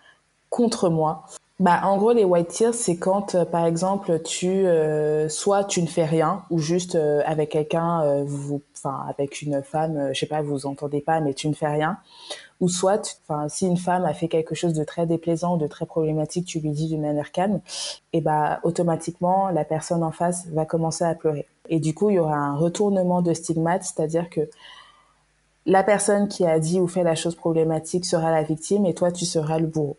[0.51, 1.25] contre moi.
[1.59, 5.81] Bah, en gros, les white tears, c'est quand, euh, par exemple, tu, euh, soit tu
[5.81, 10.27] ne fais rien, ou juste euh, avec quelqu'un, vous, enfin, avec une femme, je sais
[10.27, 11.97] pas, vous vous entendez pas, mais tu ne fais rien,
[12.61, 15.87] ou soit, enfin, si une femme a fait quelque chose de très déplaisant, de très
[15.87, 17.61] problématique, tu lui dis d'une manière calme,
[18.13, 21.47] et bah, automatiquement, la personne en face va commencer à pleurer.
[21.71, 24.43] Et du coup, il y aura un retournement de stigmate, c'est-à-dire que
[25.67, 29.11] la personne qui a dit ou fait la chose problématique sera la victime et toi,
[29.11, 29.99] tu seras le bourreau.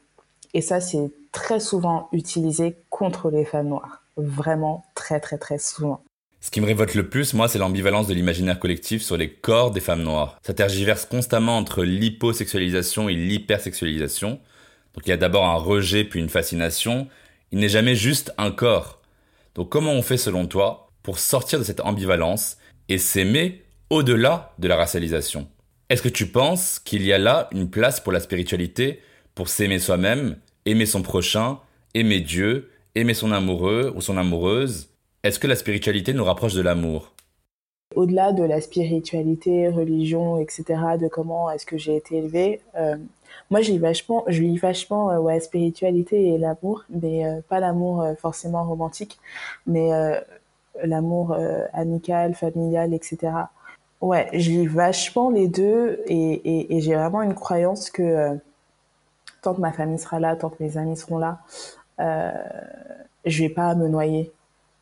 [0.53, 4.01] Et ça, c'est très souvent utilisé contre les femmes noires.
[4.15, 6.01] Vraiment très, très, très souvent.
[6.39, 9.71] Ce qui me révolte le plus, moi, c'est l'ambivalence de l'imaginaire collectif sur les corps
[9.71, 10.39] des femmes noires.
[10.41, 14.39] Ça tergiverse constamment entre l'hyposexualisation et l'hypersexualisation.
[14.93, 17.07] Donc il y a d'abord un rejet puis une fascination.
[17.51, 19.01] Il n'est jamais juste un corps.
[19.55, 22.57] Donc comment on fait selon toi pour sortir de cette ambivalence
[22.87, 25.47] et s'aimer au-delà de la racialisation?
[25.89, 28.99] Est-ce que tu penses qu'il y a là une place pour la spiritualité,
[29.35, 30.35] pour s'aimer soi-même,
[30.65, 31.59] aimer son prochain,
[31.93, 34.89] aimer Dieu, aimer son amoureux ou son amoureuse?
[35.23, 37.13] Est-ce que la spiritualité nous rapproche de l'amour?
[37.95, 40.65] Au-delà de la spiritualité, religion, etc.,
[40.99, 42.97] de comment est-ce que j'ai été élevée, euh,
[43.49, 48.05] moi je lis vachement, je lis vachement euh, spiritualité et l'amour, mais euh, pas l'amour
[48.19, 49.19] forcément romantique,
[49.65, 49.89] mais
[50.83, 51.35] l'amour
[51.71, 53.31] amical, familial, etc.
[54.01, 58.35] Ouais, je lis vachement les deux et, et, et j'ai vraiment une croyance que euh,
[59.41, 61.39] tant que ma famille sera là, tant que mes amis seront là,
[61.99, 62.31] euh,
[63.25, 64.31] je vais pas me noyer,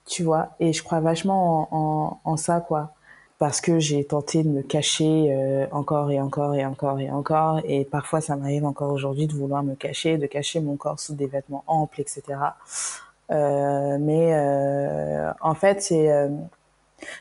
[0.05, 0.49] tu vois.
[0.59, 2.93] Et je crois vachement en, en, en ça, quoi.
[3.39, 7.59] Parce que j'ai tenté de me cacher euh, encore et encore et encore et encore.
[7.66, 11.16] Et parfois, ça m'arrive encore aujourd'hui de vouloir me cacher, de cacher mon corps sous
[11.16, 12.24] des vêtements amples, etc.
[13.32, 16.30] Euh, mais euh, en fait, c'est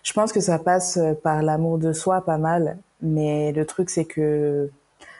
[0.03, 3.91] je pense que ça passe euh, par l'amour de soi pas mal, mais le truc
[3.91, 4.70] c'est que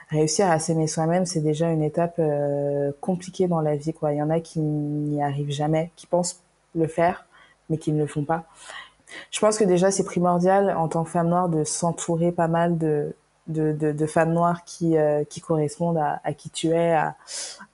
[0.09, 3.93] réussir à s'aimer soi-même, c'est déjà une étape euh, compliquée dans la vie.
[4.03, 6.41] Il y en a qui n'y arrivent jamais, qui pensent
[6.75, 7.25] le faire,
[7.69, 8.45] mais qui ne le font pas.
[9.31, 12.77] Je pense que déjà c'est primordial en tant que femme noire de s'entourer pas mal
[12.77, 13.15] de,
[14.07, 16.97] femmes noires qui, euh, correspondent à, qui tu es,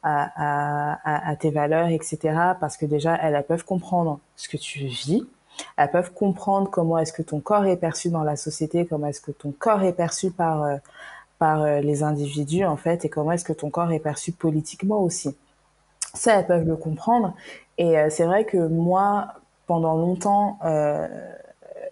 [0.03, 2.19] à, tes valeurs, etc.
[2.59, 5.25] Parce que déjà elles peuvent comprendre ce que tu vis,
[5.77, 9.21] elles peuvent comprendre comment est-ce que ton corps est perçu dans la société, comment est-ce
[9.21, 10.77] que ton corps est perçu par euh,
[11.39, 14.99] par euh, les individus en fait, et comment est-ce que ton corps est perçu politiquement
[15.01, 15.35] aussi.
[16.13, 17.33] ça, elles peuvent le comprendre.
[17.77, 19.29] Et c'est vrai que moi,
[19.65, 20.59] pendant longtemps,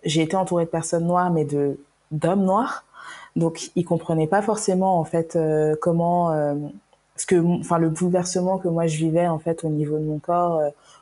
[0.03, 1.79] j'ai été entourée de personnes noires, mais de
[2.11, 2.85] d'hommes noirs.
[3.35, 5.35] Donc, ils comprenaient pas forcément en fait
[5.81, 6.31] comment,
[7.19, 10.19] ce que, enfin, le bouleversement que moi je vivais en fait au niveau de mon
[10.19, 10.61] corps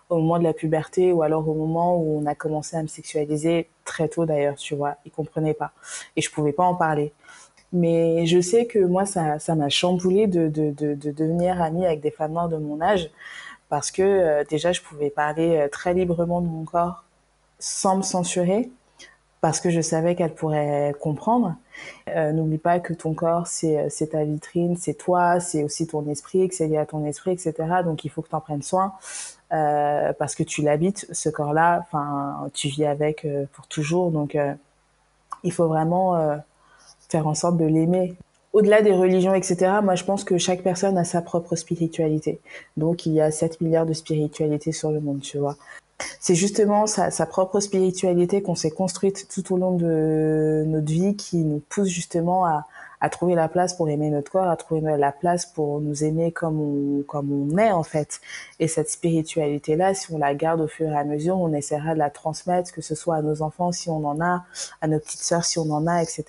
[0.09, 2.87] au moment de la puberté ou alors au moment où on a commencé à me
[2.87, 4.95] sexualiser très tôt d'ailleurs, tu vois.
[5.05, 5.71] Ils comprenaient pas
[6.15, 7.13] et je pouvais pas en parler.
[7.73, 11.85] Mais je sais que moi, ça, ça m'a chamboulé de, de, de, de, devenir amie
[11.85, 13.09] avec des femmes noires de mon âge
[13.69, 17.03] parce que euh, déjà, je pouvais parler euh, très librement de mon corps
[17.59, 18.69] sans me censurer
[19.41, 21.55] parce que je savais qu'elle pourrait comprendre.
[22.09, 26.47] Euh, N'oublie pas que ton corps, c'est ta vitrine, c'est toi, c'est aussi ton esprit,
[26.49, 27.53] que c'est lié à ton esprit, etc.
[27.85, 28.93] Donc, il faut que tu en prennes soin.
[29.53, 31.85] Euh, parce que tu l'habites, ce corps-là,
[32.53, 34.53] tu vis avec euh, pour toujours, donc euh,
[35.43, 36.37] il faut vraiment
[37.09, 38.15] faire en sorte de l'aimer.
[38.51, 42.41] Au-delà des religions, etc., moi je pense que chaque personne a sa propre spiritualité.
[42.75, 45.55] Donc il y a 7 milliards de spiritualités sur le monde, tu vois.
[46.19, 51.15] C'est justement sa, sa, propre spiritualité qu'on s'est construite tout au long de notre vie
[51.15, 52.67] qui nous pousse justement à,
[52.99, 56.31] à trouver la place pour aimer notre corps, à trouver la place pour nous aimer
[56.31, 58.21] comme on, comme on est en fait.
[58.59, 61.99] Et cette spiritualité-là, si on la garde au fur et à mesure, on essaiera de
[61.99, 64.45] la transmettre, que ce soit à nos enfants si on en a,
[64.81, 66.25] à nos petites sœurs si on en a, etc.,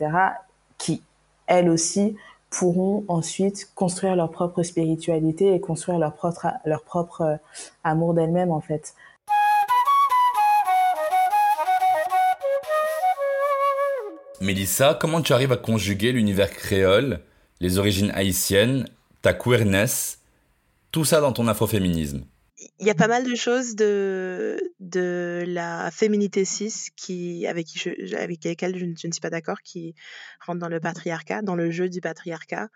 [0.76, 1.02] qui,
[1.46, 2.16] elles aussi,
[2.50, 7.36] pourront ensuite construire leur propre spiritualité et construire leur propre, leur propre euh,
[7.84, 8.94] amour d'elles-mêmes en fait.
[14.40, 17.20] Mélissa, comment tu arrives à conjuguer l'univers créole,
[17.60, 18.88] les origines haïtiennes,
[19.20, 20.20] ta queerness,
[20.92, 22.24] tout ça dans ton afroféminisme?
[22.80, 27.66] Il y a pas mal de choses de, de la féminité cis qui, avec,
[28.16, 29.96] avec lesquelles je ne suis pas d'accord, qui
[30.44, 32.68] rentrent dans le patriarcat, dans le jeu du patriarcat,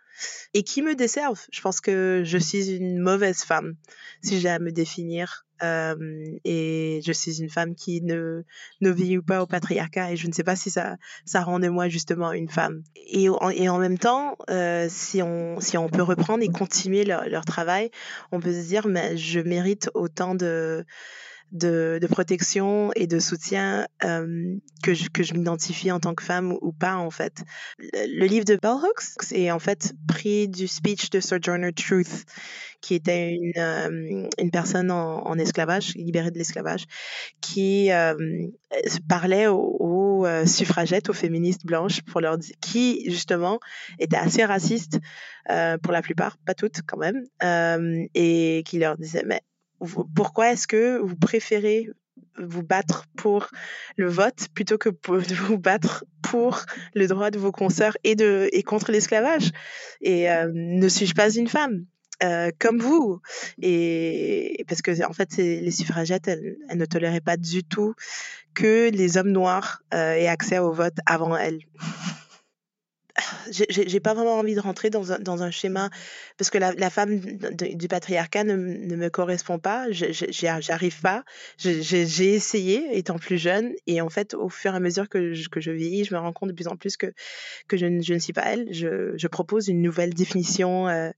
[0.54, 1.46] et qui me desservent.
[1.52, 3.76] Je pense que je suis une mauvaise femme
[4.22, 8.42] si j'ai à me définir et je suis une femme qui ne,
[8.80, 11.68] ne vit pas au patriarcat et je ne sais pas si ça, ça rend de
[11.68, 12.82] moi justement une femme.
[12.96, 17.28] Et, et en même temps, euh, si, on, si on peut reprendre et continuer leur,
[17.28, 17.90] leur travail,
[18.32, 20.84] on peut se dire, mais je mérite autant de
[21.52, 26.56] de, protection et de soutien euh, que je, que je m'identifie en tant que femme
[26.60, 27.42] ou, pas en fait.
[27.78, 32.24] Le, livre de Bell Hooks est en fait pris du speech de Sojourner Truth,
[32.80, 36.86] qui était une, euh, une personne en, esclavage, libérée de l'esclavage,
[37.40, 38.14] qui euh,
[39.08, 43.60] parlait aux, suffragettes, aux féministes blanches, pour leur qui justement
[43.98, 44.98] était assez raciste
[45.82, 47.24] pour la plupart, pas toutes quand même,
[48.14, 49.42] et qui leur disait mais
[50.14, 51.88] pourquoi est-ce que vous préférez
[52.38, 53.48] vous battre pour
[53.96, 56.62] le vote plutôt que de vous battre pour
[56.94, 59.50] le droit de vos consoeurs et, de, et contre l'esclavage?
[60.00, 61.84] Et euh, ne suis-je pas une femme?
[62.22, 63.20] Euh, comme vous.
[63.60, 67.94] Et parce que en fait les suffragettes elles, ne toléraient pas du tout
[68.54, 71.58] que les hommes noirs euh, aient accès au vote avant elles
[73.50, 75.90] j'ai pas vraiment envie de rentrer dans un, dans un schéma
[76.38, 79.86] parce que la, femme du patriarcat ne, ne, me correspond pas.
[79.90, 81.24] J'arrive pas.
[81.58, 85.48] J'ai essayé étant plus jeune et en fait, au fur et à mesure que je,
[85.48, 87.12] que je vieillis, je me rends compte de plus en plus que,
[87.68, 88.68] que je, je ne suis pas elle.
[88.72, 91.10] Je, je propose une nouvelle définition euh,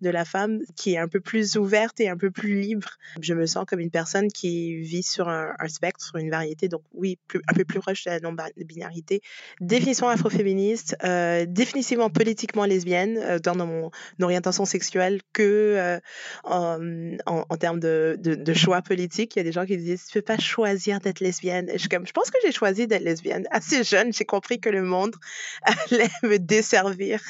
[0.00, 2.88] de la femme qui est un peu plus ouverte et un peu plus libre.
[3.20, 6.82] Je me sens comme une personne qui vit sur un, spectre, sur une variété, donc
[6.94, 7.18] oui,
[7.48, 9.20] un peu plus proche de la non-binarité.
[9.60, 10.96] Définition afroféministe.
[11.04, 16.00] Euh, définitivement politiquement lesbienne euh, dans mon orientation sexuelle que euh,
[16.44, 19.36] en, termes de, choix politiques.
[19.36, 21.70] Il y a des gens qui disent tu peux pas choisir d'être lesbienne.
[21.76, 24.12] je, comme, je pense que j'ai choisi d'être lesbienne assez jeune.
[24.12, 25.14] J'ai compris que le monde
[25.62, 27.20] allait me desservir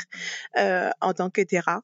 [0.59, 1.83] euh, en tant que terra,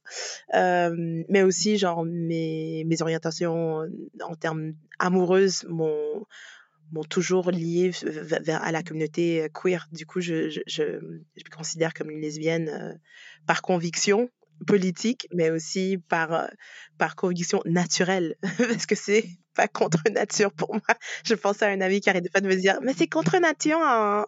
[0.53, 3.81] mais aussi genre mes, mes orientations
[4.23, 6.27] en termes amoureuses, mon
[6.93, 9.89] m'ont toujours lié vers, à la communauté euh, queer.
[9.93, 12.93] Du coup, je, je, je, je me considère comme une lesbienne euh,
[13.47, 14.31] par conviction
[14.67, 16.47] politique, mais aussi par, euh,
[16.99, 19.25] par conviction naturelle, parce que c'est
[19.55, 20.97] pas contre nature pour moi.
[21.25, 23.79] Je pense à un ami qui arrête pas de me dire, mais c'est contre nature.
[23.83, 24.27] Hein.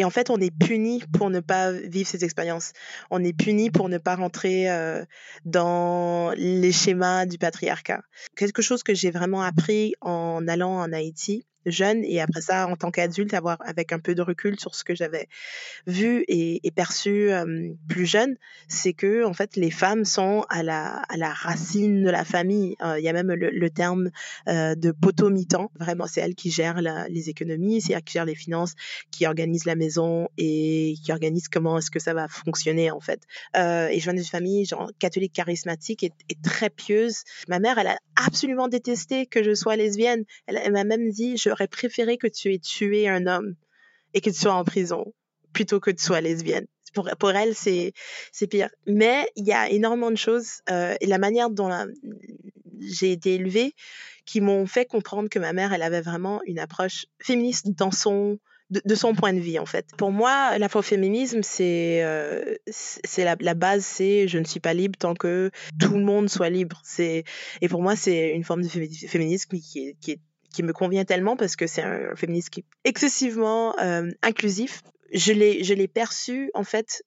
[0.00, 2.72] Et en fait, on est puni pour ne pas vivre ces expériences.
[3.10, 5.04] On est puni pour ne pas rentrer euh,
[5.44, 8.00] dans les schémas du patriarcat.
[8.34, 12.76] Quelque chose que j'ai vraiment appris en allant en Haïti, jeune et après ça, en
[12.76, 15.28] tant qu'adulte, avoir avec un peu de recul sur ce que j'avais
[15.86, 17.30] vu et, perçu
[17.88, 18.36] plus jeune,
[18.68, 22.76] c'est que en fait les femmes sont à la, à la racine de la famille.
[22.96, 24.10] Il y a même le, terme
[24.46, 25.70] de potomitan.
[25.78, 28.74] Vraiment, c'est elle qui gère les économies, c'est elle qui gère les finances,
[29.10, 33.20] qui organise la maison et qui organise comment est-ce que ça va fonctionner en fait.
[33.54, 37.24] et je viens d'une famille genre catholique charismatique et, très pieuse.
[37.48, 40.24] Ma mère, elle a absolument détesté que je sois lesbienne.
[40.46, 43.56] Elle, elle m'a même dit, je j'aurais préféré que tu aies tué un homme
[44.14, 45.12] et que tu sois en prison
[45.52, 46.66] plutôt que tu sois lesbienne?
[46.94, 47.92] Pour, pour elle, c'est,
[48.48, 48.70] pire.
[48.86, 51.70] Mais il y a énormément de choses euh, et la manière dont
[52.80, 53.74] j'ai été élevée
[54.26, 58.38] qui m'ont fait comprendre que ma mère, elle avait vraiment une approche féministe dans son,
[58.70, 59.86] de, son point de vue en fait.
[59.96, 64.96] Pour moi, l'afroféminisme, c'est euh, c'est la, la, base, c'est je ne suis pas libre
[64.98, 66.82] tant que tout le monde soit libre.
[66.98, 67.24] Et
[67.68, 70.20] pour moi, c'est une forme de féminisme qui qui est
[70.52, 74.82] qui me convient tellement parce que c'est un féminisme qui est excessivement euh, inclusif.
[75.12, 77.02] Je l'ai, je l'ai perçu en fait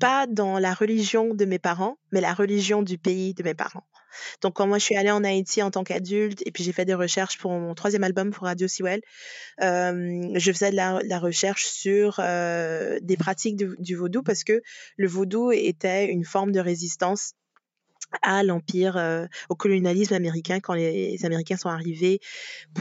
[0.00, 3.84] pas dans la religion de mes parents, mais la religion du pays de mes parents.
[4.42, 6.84] Donc quand moi je suis allée en Haïti en tant qu'adulte et puis j'ai fait
[6.84, 9.00] des recherches pour mon troisième album pour Radio Sewell,
[9.60, 14.62] euh, je faisais de la, recherche sur euh, des pratiques du vaudou parce que
[14.96, 17.32] le vaudou était une forme de résistance
[18.22, 22.20] à l'empire, euh, au colonialisme américain quand les, Américains sont arrivés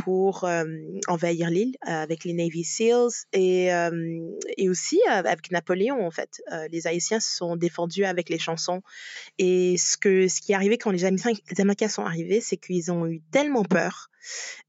[0.04, 0.66] pour euh,
[1.08, 3.70] envahir l'île euh, avec les Navy Seals et,
[4.58, 6.42] et aussi avec Napoléon en fait.
[6.72, 8.82] les Haïtiens se sont défendus avec les chansons
[9.38, 12.58] et ce que ce qui est arrivé quand les Américains, les Américains sont arrivés, c'est
[12.58, 14.10] qu'ils ont eu tellement peur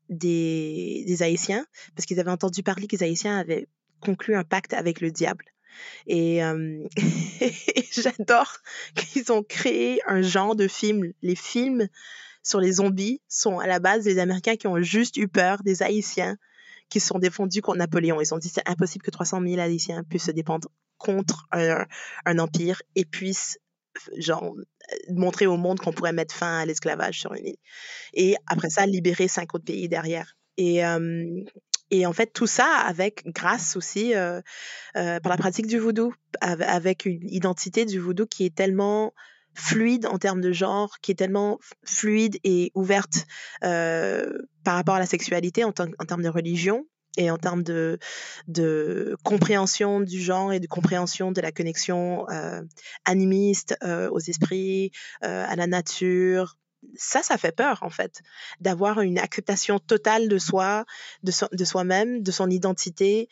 [0.08, 3.66] des, des Haïtiens parce qu'ils avaient entendu parler que les Haïtiens avaient
[4.00, 5.53] conclu un pacte avec le diable.
[6.06, 6.40] Et,
[7.92, 8.52] j'adore
[8.94, 11.12] qu'ils ont créé un genre de film.
[11.22, 11.88] Les films
[12.42, 15.82] sur les zombies sont à la base des Américains qui ont juste eu peur des
[15.82, 16.36] Haïtiens
[16.90, 18.20] qui se sont défendus contre Napoléon.
[18.20, 20.68] Ils ont dit c'est impossible que 300 000 Haïtiens puissent se défendre
[20.98, 21.86] contre un,
[22.26, 23.58] un empire et puissent
[24.16, 24.54] genre
[25.08, 27.56] montrer au monde qu'on pourrait mettre fin à l'esclavage sur une île.
[28.12, 30.36] Et après ça, libérer cinq autres pays derrière.
[30.56, 30.82] Et,
[31.94, 34.40] et en fait, tout ça avec, grâce aussi, euh,
[34.96, 39.14] euh, par la pratique du voodoo, avec une identité du voodoo qui est tellement
[39.54, 43.26] fluide en termes de genre, qui est tellement fluide et ouverte
[43.62, 46.84] euh, par rapport à la sexualité en, en, termes de religion
[47.16, 48.00] et en termes de,
[48.48, 52.26] de compréhension du genre et de compréhension de la connexion
[53.04, 53.76] animiste
[54.10, 54.90] aux esprits,
[55.20, 56.56] à la nature,
[56.96, 58.22] ça, ça fait peur en fait,
[58.60, 60.84] d'avoir une acceptation totale de soi,
[61.22, 63.28] de, soi-même, de son identité,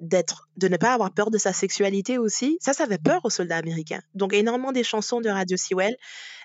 [0.00, 2.58] d'être, de ne pas avoir peur de sa sexualité aussi.
[2.60, 4.00] Ça, ça fait peur aux soldats américains.
[4.14, 5.96] Donc énormément des chansons de Radio Sewell,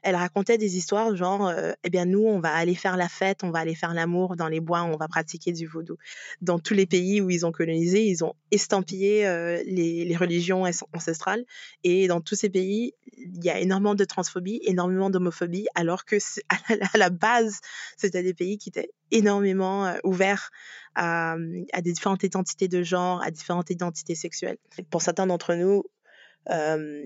[0.03, 3.43] elle racontait des histoires genre, euh, eh bien nous, on va aller faire la fête,
[3.43, 5.97] on va aller faire l'amour dans les bois, on va pratiquer du vaudou.
[6.41, 10.65] Dans tous les pays où ils ont colonisé, ils ont estampillé euh, les, les, religions
[10.93, 11.45] ancestrales.
[11.83, 16.17] Et dans tous ces pays, il y a énormément de transphobie, énormément d'homophobie, alors que
[16.93, 17.59] à la base,
[17.97, 20.49] c'était des pays qui étaient énormément euh, ouverts
[20.95, 21.35] à,
[21.81, 24.57] des différentes identités de genre, à différentes identités sexuelles.
[24.89, 25.83] Pour certains d'entre nous,
[26.49, 27.05] euh,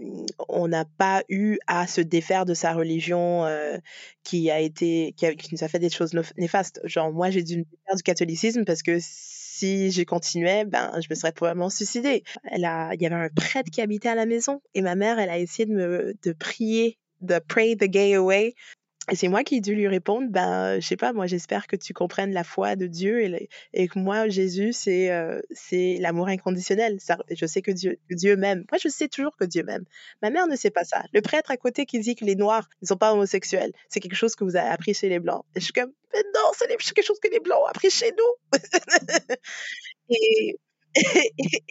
[0.49, 3.77] on n'a pas eu à se défaire de sa religion euh,
[4.23, 6.81] qui nous a fait des choses néfastes.
[6.85, 11.07] Genre moi j'ai dû me défaire du catholicisme parce que si j'ai continué, ben je
[11.09, 12.23] me serais probablement suicidée.
[12.51, 15.37] Il y avait un prêtre qui habitait à la maison et ma mère elle a
[15.37, 18.53] essayé de me prier de pray the gay away
[19.09, 21.75] et c'est moi qui ai dû lui répondre, ben, je sais pas, moi j'espère que
[21.75, 23.21] tu comprennes la foi de Dieu
[23.73, 26.99] et, que moi, Jésus, c'est euh, c'est l'amour inconditionnel.
[26.99, 28.65] Ça, je sais que Dieu, Dieu m'aime.
[28.69, 29.85] Moi, je sais toujours que Dieu m'aime.
[30.21, 31.03] Ma mère ne sait pas ça.
[31.13, 34.15] Le prêtre à côté qui dit que les Noirs ne sont pas homosexuels, c'est quelque
[34.15, 35.45] chose que vous avez appris chez les Blancs.
[35.55, 38.59] Et je suis comme, non, c'est quelque chose que les Blancs ont appris chez nous.
[40.09, 40.57] et,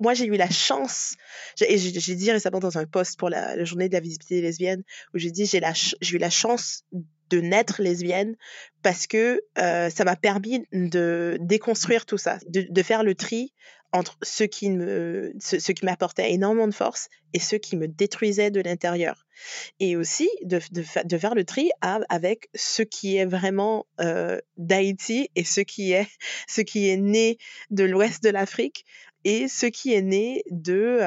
[0.00, 1.14] moi, j'ai eu la chance,
[1.60, 4.82] et j'ai dit récemment dans un post pour la, journée de la visibilité lesbienne,
[5.14, 6.84] où j'ai dit j'ai eu la chance
[7.30, 8.36] de naître lesbienne
[8.82, 13.54] parce que euh, ça m'a permis de déconstruire tout ça, de, faire le tri
[13.92, 18.60] entre ce qui me, ce, m'apportait énormément de force et ce qui me détruisait de
[18.60, 19.26] l'intérieur,
[19.80, 25.44] et aussi de, de, faire le tri avec ce qui est vraiment euh, d'Haïti et
[25.44, 26.08] ce qui est
[26.48, 27.38] ce qui est né
[27.70, 28.84] de l'Ouest de l'Afrique
[29.24, 30.98] et ce qui est né de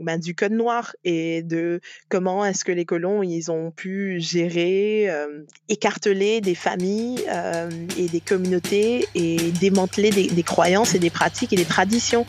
[0.00, 5.08] ben, du code noir et de comment est-ce que les colons ils ont pu gérer,
[5.68, 7.24] écarteler des familles
[7.98, 12.26] et des communautés et démanteler des croyances et des pratiques et des traditions.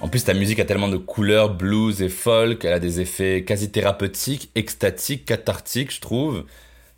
[0.00, 3.44] En plus, ta musique a tellement de couleurs, blues et folk, elle a des effets
[3.44, 6.44] quasi thérapeutiques, extatiques, cathartiques, je trouve.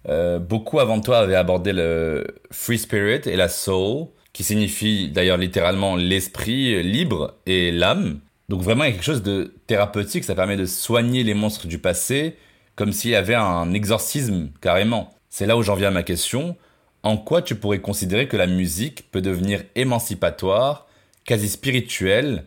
[0.08, 5.36] Euh, beaucoup avant toi avaient abordé le free spirit et la soul, qui signifie d'ailleurs
[5.36, 8.20] littéralement l'esprit libre et l'âme.
[8.48, 11.66] Donc vraiment, il y a quelque chose de thérapeutique, ça permet de soigner les monstres
[11.66, 12.36] du passé,
[12.76, 15.14] comme s'il y avait un exorcisme, carrément.
[15.30, 16.56] C'est là où j'en viens à ma question.
[17.04, 20.88] En quoi tu pourrais considérer que la musique peut devenir émancipatoire,
[21.24, 22.46] quasi spirituelle,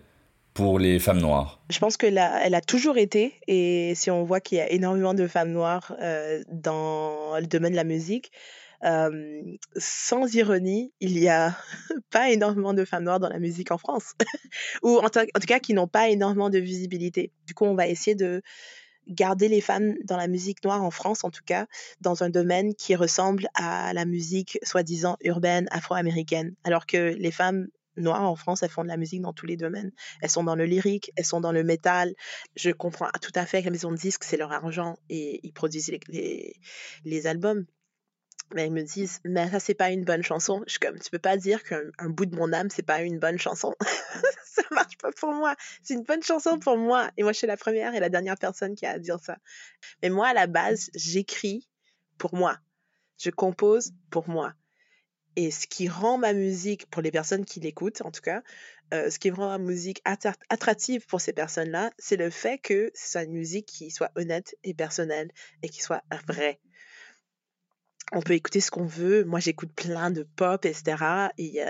[0.56, 1.62] pour les femmes noires?
[1.70, 5.28] Je pense qu'elle a, toujours été, et si on voit qu'il y a énormément de
[5.28, 8.32] femmes noires euh, dans le domaine de la musique,
[8.84, 9.42] euh,
[9.76, 11.56] sans ironie, il n'y a
[12.10, 14.14] pas énormément de femmes noires dans la musique en France,
[14.82, 17.32] ou en, en, tout cas qui n'ont pas énormément de visibilité.
[17.46, 18.42] Du coup, on va essayer de
[19.08, 21.68] garder les femmes dans la musique noire en France, en tout cas,
[22.02, 27.68] dans un domaine qui ressemble à la musique soi-disant urbaine afro-américaine, alors que les femmes
[27.98, 29.92] noires en France, elles font de la musique dans tous les domaines.
[30.22, 32.14] Elles sont dans le lyrique, elles sont dans le métal.
[32.56, 35.54] Je comprends tout à fait que la maison de disques, c'est leur argent et ils
[35.54, 36.56] produisent les,
[37.04, 37.66] les, albums.
[38.54, 40.64] Mais ils me disent, mais ça, c'est pas une bonne chanson.
[40.68, 43.20] Je suis comme, tu peux pas dire qu'un bout de mon âme, c'est pas une
[43.20, 43.76] bonne chanson.
[44.46, 45.56] ça marche pas pour moi.
[45.84, 47.12] C'est une bonne chanson pour moi.
[47.18, 49.38] Et moi, je suis la première et la dernière personne qui a à dire ça.
[50.02, 51.68] Mais moi, à la base, j'écris
[52.18, 52.58] pour moi.
[53.18, 54.54] Je compose pour moi.
[55.36, 58.42] Et ce qui rend ma musique, pour les personnes qui l'écoutent en tout cas,
[58.94, 63.12] euh, ce qui rend ma musique attractive pour ces personnes-là, c'est le fait que ce
[63.12, 65.32] soit une musique qui soit honnête et personnelle
[65.62, 66.60] et qui soit vraie.
[68.14, 69.26] On peut écouter ce qu'on veut.
[69.26, 71.30] Moi, j'écoute plein de pop, etc.
[71.38, 71.62] Et,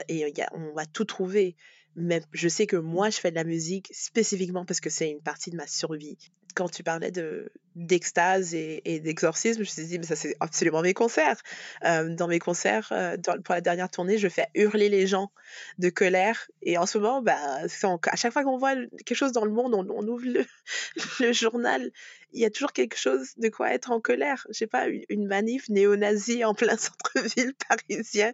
[0.54, 1.56] on va tout trouver.
[1.98, 5.22] Mais je sais que moi, je fais de la musique spécifiquement parce que c'est une
[5.22, 6.18] partie de ma survie
[6.58, 10.82] quand tu parlais de d'extase et, d'exorcisme, je me suis dit, mais ça c'est absolument
[10.82, 11.40] mes concerts.
[11.86, 15.32] Euh, dans mes concerts, euh, pour la dernière tournée, je fais hurler les gens
[15.78, 16.50] de colère.
[16.64, 18.74] Et en ce moment, bah, à chaque fois qu'on voit
[19.06, 20.26] quelque chose dans le monde, on, ouvre
[21.20, 21.92] le, journal,
[22.34, 24.48] il y a toujours quelque chose de quoi être en colère.
[24.50, 28.34] Je sais pas, une, une manif néo-nazie en plein centre-ville parisien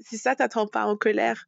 [0.00, 1.46] si ça t'attend pas en colère,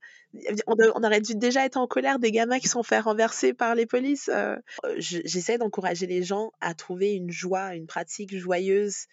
[0.66, 3.86] on, aurait dû déjà être en colère des gamins qui sont fait renverser par les
[3.86, 4.30] polices.
[4.32, 4.56] Euh.
[4.98, 9.06] J'essaie d'encourager les gens à trouver une joie, une pratique joyeuse,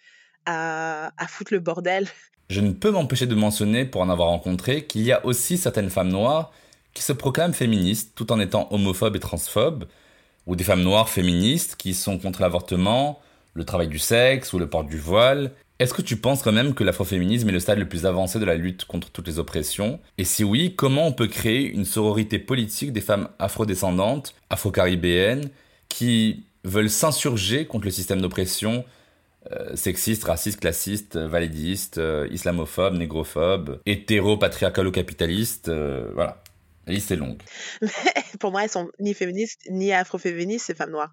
[0.46, 2.08] à, à foutre le bordel.
[2.50, 5.90] Je ne peux m'empêcher de mentionner, pour en avoir rencontré, qu'il y a aussi certaines
[5.90, 6.52] femmes noires
[6.92, 9.84] qui se proclament féministes tout en étant homophobes et transphobes,
[10.46, 13.20] ou des femmes noires féministes qui sont contre l'avortement,
[13.54, 16.74] le travail du sexe ou le port du voile, est-ce que tu penses quand même
[16.74, 19.98] que l'afroféminisme est le stade le plus avancé de la lutte contre toutes les oppressions?
[20.18, 25.50] Et si oui, comment on peut créer une sororité politique des femmes afrodescendantes, afro-caribéennes,
[25.88, 28.84] qui veulent s'insurger contre le système d'oppression
[29.50, 36.41] euh, sexiste, raciste, classiste, validiste, euh, islamophobe, négrophobe, hétéro-patriarcalo-capitaliste, euh, voilà.
[36.86, 37.40] La liste est longue.
[38.40, 41.12] pour moi, elles sont ni féministes ni afroféministes, ces femmes noires.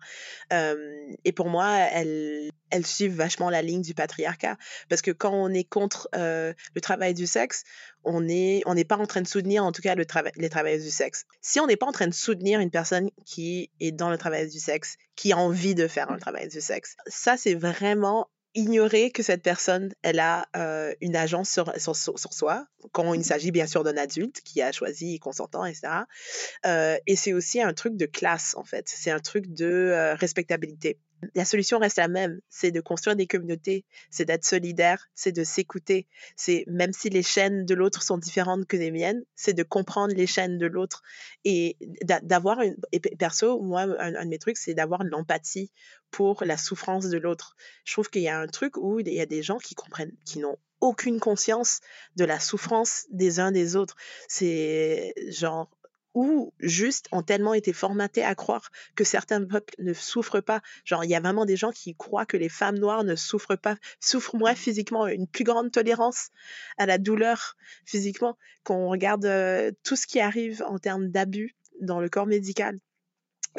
[0.51, 4.57] et pour moi, elles, elles suivent vachement la ligne du patriarcat.
[4.89, 7.63] Parce que quand on est contre le travail du sexe,
[8.03, 10.49] on n'est on n'est pas en train de soutenir, en tout cas, le travail les
[10.49, 11.25] travailleurs du sexe.
[11.41, 14.49] Si on n'est pas en train de soutenir une personne qui est dans le travail
[14.49, 19.11] du sexe, qui a envie de faire un travail du sexe, ça, c'est vraiment ignorer
[19.11, 23.51] que cette personne, elle a euh, une agence sur, sur, sur, soi, quand il s'agit
[23.51, 25.87] bien sûr d'un adulte qui a choisi consentant, etc.
[26.65, 28.85] Euh, et c'est aussi un truc de classe, en fait.
[28.87, 30.99] C'est un truc de euh, respectabilité
[31.35, 35.43] la solution reste la même, c'est de construire des communautés, c'est d'être solidaire, c'est de
[35.43, 39.63] s'écouter, c'est même si les chaînes de l'autre sont différentes que les miennes, c'est de
[39.63, 41.01] comprendre les chaînes de l'autre
[41.45, 41.77] et
[42.23, 42.75] d'avoir une
[43.17, 45.71] perso moi un, de mes trucs c'est d'avoir l'empathie
[46.11, 47.55] pour la souffrance de l'autre.
[47.85, 50.15] Je trouve qu'il y a un truc où il y a des gens qui comprennent
[50.25, 51.81] qui n'ont aucune conscience
[52.15, 53.95] de la souffrance des uns des autres.
[54.27, 55.69] C'est genre
[56.13, 60.61] ou juste ont tellement été formatés à croire que certains peuples ne souffrent pas.
[60.85, 63.57] Genre, il y a vraiment des gens qui croient que les femmes noires ne souffrent
[63.57, 66.29] pas, souffrent moins physiquement, une plus grande tolérance
[66.77, 67.55] à la douleur
[67.85, 72.79] physiquement, qu'on regarde euh, tout ce qui arrive en termes d'abus dans le corps médical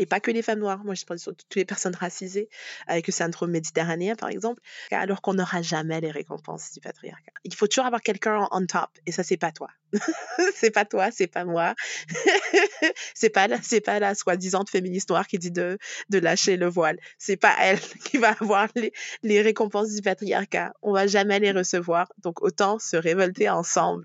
[0.00, 0.82] et pas que les femmes noires.
[0.82, 2.48] Moi, je pense sur toutes les personnes racisées
[2.86, 7.32] avec le syndrome méditerranéen, par exemple, alors qu'on n'aura jamais les récompenses du patriarcat.
[7.44, 9.68] Il faut toujours avoir quelqu'un on top, et ça, c'est pas toi.
[10.54, 11.74] c'est pas toi, c'est pas moi.
[13.14, 15.76] c'est pas la, c'est pas la soi-disant féministe noire qui dit de,
[16.08, 16.98] de lâcher le voile.
[17.18, 18.92] C'est pas elle qui va avoir les,
[19.22, 20.72] les récompenses du patriarcat.
[20.80, 22.10] On va jamais les recevoir.
[22.18, 24.04] Donc, autant se révolter ensemble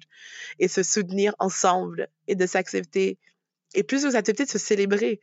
[0.59, 3.17] et se soutenir ensemble et de s'accepter.
[3.75, 5.21] Et plus vous acceptez de se célébrer.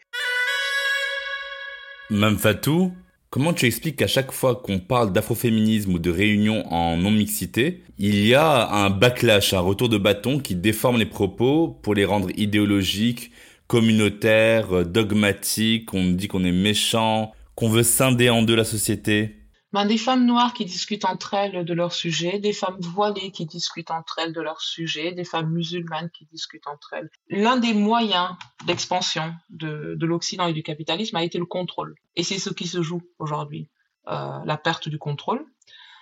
[2.10, 2.92] Mme Fatou,
[3.30, 8.26] comment tu expliques qu'à chaque fois qu'on parle d'afroféminisme ou de réunion en non-mixité, il
[8.26, 12.28] y a un backlash, un retour de bâton qui déforme les propos pour les rendre
[12.36, 13.32] idéologiques,
[13.66, 19.41] communautaire, dogmatique, on dit qu'on est méchant, qu'on veut scinder en deux la société?
[19.72, 23.46] Ben, des femmes noires qui discutent entre elles de leur sujet, des femmes voilées qui
[23.46, 27.10] discutent entre elles de leur sujet, des femmes musulmanes qui discutent entre elles.
[27.28, 31.94] L'un des moyens d'expansion de, de l'Occident et du capitalisme a été le contrôle.
[32.16, 33.70] Et c'est ce qui se joue aujourd'hui,
[34.08, 35.44] euh, la perte du contrôle.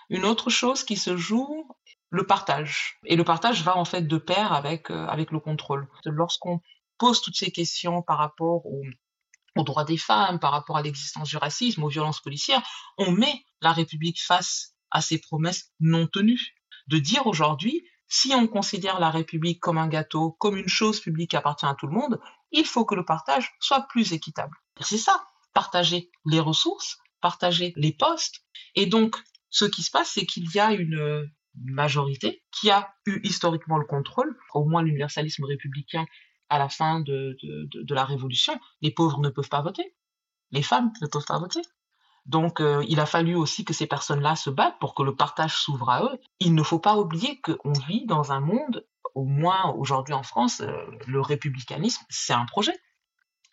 [0.09, 1.69] Une autre chose qui se joue,
[2.11, 2.99] le partage.
[3.05, 5.87] Et le partage va en fait de pair avec, euh, avec le contrôle.
[6.05, 6.61] Lorsqu'on
[6.99, 8.83] pose toutes ces questions par rapport au,
[9.57, 12.63] aux droits des femmes, par rapport à l'existence du racisme, aux violences policières,
[12.99, 16.55] on met la République face à ces promesses non tenues.
[16.87, 21.31] De dire aujourd'hui, si on considère la République comme un gâteau, comme une chose publique
[21.31, 22.21] qui appartient à tout le monde,
[22.51, 24.57] il faut que le partage soit plus équitable.
[24.81, 25.25] C'est ça,
[25.55, 28.45] partager les ressources, partager les postes.
[28.75, 29.17] Et donc,
[29.51, 33.87] ce qui se passe, c'est qu'il y a une majorité qui a eu historiquement le
[33.87, 36.07] contrôle, au moins l'universalisme républicain
[36.51, 37.37] à la fin de,
[37.89, 39.95] la Révolution, les pauvres ne peuvent pas voter,
[40.51, 41.63] les femmes ne peuvent pas voter.
[42.27, 45.57] Donc, euh, il a fallu aussi que ces personnes-là se battent pour que le partage
[45.57, 46.21] s'ouvre à eux.
[46.39, 50.61] Il ne faut pas oublier qu'on vit dans un monde, au moins aujourd'hui en France,
[50.61, 50.73] euh,
[51.07, 52.79] le républicanisme, c'est un projet.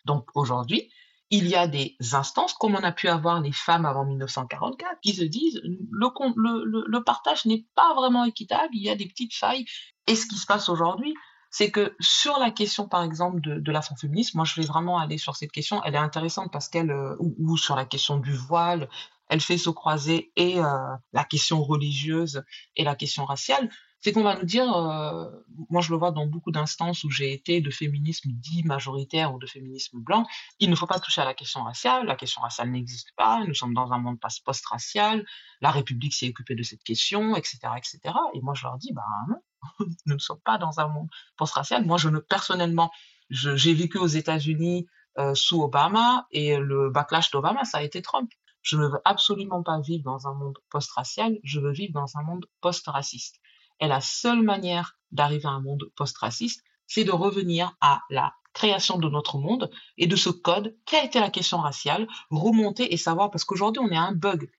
[0.04, 0.90] Donc, aujourd'hui,
[1.30, 5.14] il y a des instances, comme on a pu avoir les femmes avant 1944, qui
[5.14, 9.66] se disent le, le partage n'est pas vraiment équitable, il y a des petites failles.
[10.06, 11.14] Et ce qui se passe aujourd'hui,
[11.58, 15.18] c'est que sur la question, par exemple, de, de l'afroféminisme, moi, je vais vraiment aller
[15.18, 15.82] sur cette question.
[15.82, 18.88] Elle est intéressante parce qu'elle, euh, ou, sur la question du voile,
[19.28, 22.44] elle fait se croiser et euh, la question religieuse
[22.76, 23.68] et la question raciale.
[23.98, 25.28] C'est qu'on va nous dire, euh,
[25.68, 29.40] moi je le vois dans beaucoup d'instances où j'ai été de féminisme dit majoritaire ou
[29.40, 30.24] de féminisme blanc,
[30.60, 33.54] il ne faut pas toucher à la question raciale, la question raciale n'existe pas, nous
[33.54, 35.26] sommes dans un monde post-racial,
[35.60, 37.98] la République s'est occupée de cette question, etc., etc.
[38.34, 39.40] Et moi je leur dis, ben non,
[40.06, 41.84] nous ne sommes pas dans un monde post-racial.
[41.84, 42.90] Moi, je ne, personnellement,
[43.30, 44.86] j'ai vécu aux États-Unis
[45.18, 48.30] euh, sous Obama et le backlash d'Obama, ça a été Trump.
[48.62, 52.22] Je ne veux absolument pas vivre dans un monde post-racial, je veux vivre dans un
[52.22, 53.36] monde post-raciste.
[53.80, 58.98] Et la seule manière d'arriver à un monde post-raciste, c'est de revenir à la création
[58.98, 63.30] de notre monde et de ce code a été la question raciale, remonter et savoir,
[63.30, 64.50] parce qu'aujourd'hui on est un bug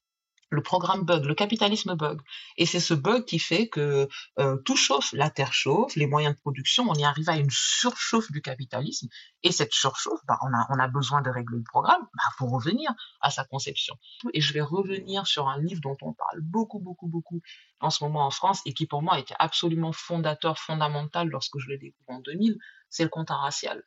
[0.49, 2.21] le programme bug, le capitalisme bug.
[2.57, 4.07] Et c'est ce bug qui fait que
[4.39, 7.49] euh, tout chauffe, la terre chauffe, les moyens de production, on y arrive à une
[7.51, 9.07] surchauffe du capitalisme.
[9.43, 12.91] Et cette surchauffe, bah, on, a, besoin de régler le programme bah, pour revenir
[13.21, 13.95] à sa conception.
[14.33, 17.41] Et je vais revenir sur un livre dont on parle beaucoup, beaucoup, beaucoup
[17.79, 21.69] en ce moment en France et qui pour moi était absolument fondateur, fondamental lorsque je
[21.69, 22.57] l'ai découvert en 2000,
[22.89, 23.83] c'est le compte racial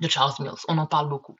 [0.00, 0.54] de Charles Mills.
[0.68, 1.36] On en parle beaucoup.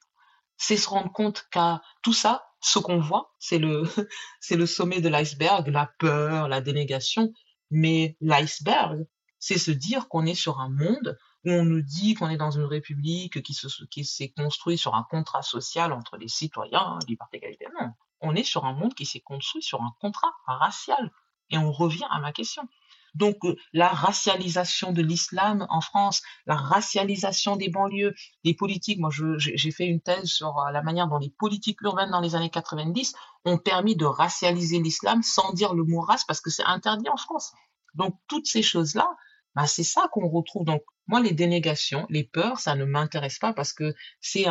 [0.56, 3.82] C'est se rendre compte qu'à tout ça, ce qu'on voit, c'est le,
[4.40, 7.32] c'est le sommet de l'iceberg, la peur, la dénégation.
[7.70, 9.06] Mais l'iceberg,
[9.38, 12.52] c'est se dire qu'on est sur un monde où on nous dit qu'on est dans
[12.52, 17.36] une république qui, se, qui s'est construit sur un contrat social entre les citoyens, liberté,
[17.36, 17.66] égalité.
[17.78, 17.90] Non,
[18.20, 21.12] on est sur un monde qui s'est construit sur un contrat racial.
[21.50, 22.66] Et on revient à ma question.
[23.14, 28.98] Donc euh, la racialisation de l'islam en France, la racialisation des banlieues, des politiques.
[28.98, 32.34] Moi, j'ai fait une thèse sur euh, la manière dont les politiques urbaines dans les
[32.34, 36.64] années 90 ont permis de racialiser l'islam sans dire le mot race parce que c'est
[36.64, 37.52] interdit en France.
[37.94, 39.08] Donc toutes ces choses-là,
[39.54, 40.64] bah, c'est ça qu'on retrouve.
[40.64, 44.46] Donc moi, les dénégations, les peurs, ça ne m'intéresse pas parce que c'est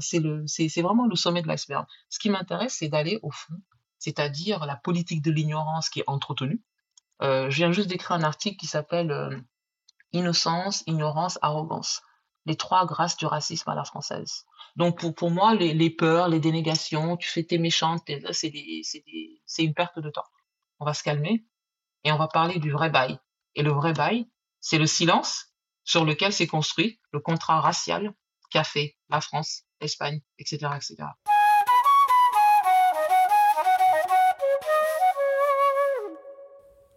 [0.00, 1.84] c'est c'est vraiment le sommet de l'iceberg.
[2.08, 3.54] Ce qui m'intéresse, c'est d'aller au fond,
[3.98, 6.62] c'est-à-dire la politique de l'ignorance qui est entretenue,
[7.20, 9.36] je viens juste d'écrire un article qui s'appelle euh,
[10.12, 12.02] Innocence, ignorance, arrogance.
[12.46, 14.46] Les trois grâces du racisme à la française.
[14.76, 18.52] Donc pour, pour moi, les, les peurs, les dénégations, tu fais tes méchantes, c'est
[19.46, 20.24] c'est une perte de temps.
[20.80, 21.44] On va se calmer
[22.04, 23.18] et on va parler du vrai bail.
[23.54, 25.52] Et le vrai bail, c'est le silence
[25.84, 28.14] sur lequel s'est construit le contrat racial
[28.50, 31.08] qu'a fait la France, l'Espagne, etc., etc.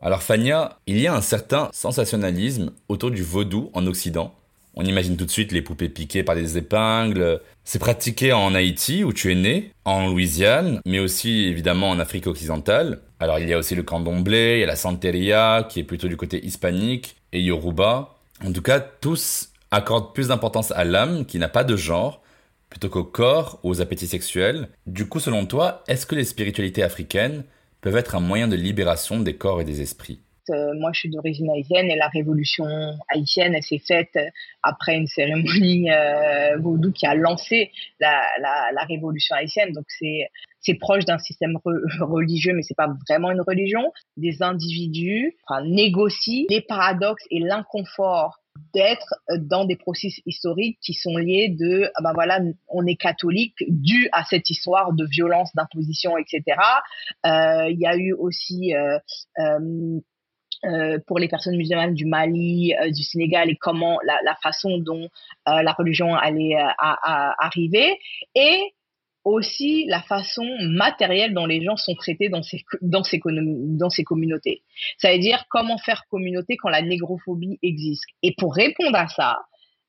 [0.03, 4.33] Alors Fania, il y a un certain sensationnalisme autour du vaudou en Occident.
[4.73, 7.39] On imagine tout de suite les poupées piquées par des épingles.
[7.65, 12.25] C'est pratiqué en Haïti, où tu es né, en Louisiane, mais aussi évidemment en Afrique
[12.25, 13.01] occidentale.
[13.19, 16.07] Alors il y a aussi le candomblé, il y a la santeria, qui est plutôt
[16.07, 18.15] du côté hispanique, et yoruba.
[18.43, 22.23] En tout cas, tous accordent plus d'importance à l'âme, qui n'a pas de genre,
[22.71, 24.69] plutôt qu'au corps aux appétits sexuels.
[24.87, 27.43] Du coup, selon toi, est-ce que les spiritualités africaines
[27.81, 30.19] peuvent être un moyen de libération des corps et des esprits.
[30.49, 32.65] Euh, moi, je suis d'origine haïtienne et la révolution
[33.09, 34.17] haïtienne, elle s'est faite
[34.63, 39.71] après une cérémonie euh, vaudou qui a lancé la, la, révolution haïtienne.
[39.71, 41.57] Donc, c'est proche d'un système
[42.01, 43.91] religieux, mais c'est pas vraiment une religion.
[44.17, 48.40] Des individus négocient les paradoxes et l'inconfort
[48.73, 53.55] d'être dans des processus historiques qui sont liés de, ah ben voilà, on est catholique
[53.67, 56.43] dû à cette histoire de violence, d'imposition, etc.
[57.25, 58.97] Euh, il y a eu aussi euh,
[60.65, 65.09] euh, pour les personnes musulmanes du Mali, du Sénégal et comment la, la façon dont
[65.45, 67.97] la religion allait arriver
[68.35, 68.73] et
[69.23, 73.19] aussi la façon matérielle dont les gens sont traités dans ces, dans ces,
[74.03, 74.63] communautés.
[74.97, 78.05] Ça veut dire comment faire communauté quand la négrophobie existe.
[78.23, 79.37] Et pour répondre à ça,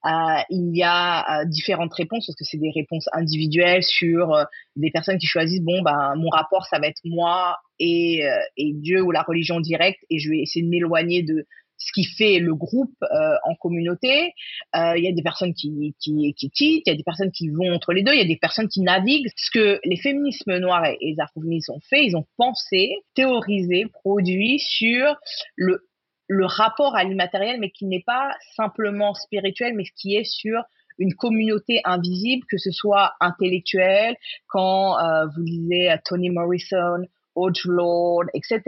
[0.05, 4.45] euh, il y a euh, différentes réponses parce que c'est des réponses individuelles sur euh,
[4.75, 8.25] des personnes qui choisissent bon ben mon rapport ça va être moi et,
[8.57, 11.47] et Dieu ou la religion directe et je vais essayer de m'éloigner de
[11.85, 14.35] ce qui fait le groupe euh, en communauté.
[14.77, 17.33] Euh, il y a des personnes qui, qui, qui quittent, il y a des personnes
[17.33, 19.31] qui vont entre les deux, il y a des personnes qui naviguent.
[19.37, 24.59] Ce que les féminismes noirs et, les afroféministes ont fait, ils ont pensé, théorisé, produit
[24.59, 25.17] sur
[25.57, 25.89] le,
[26.29, 30.63] le rapport à l'immatériel, mais qui n'est pas simplement spirituel, mais qui est sur
[30.99, 37.03] une communauté invisible, que ce soit intellectuelle, quand euh, vous lisez Toni Morrison,
[37.35, 38.61] Audre Lorde, etc.,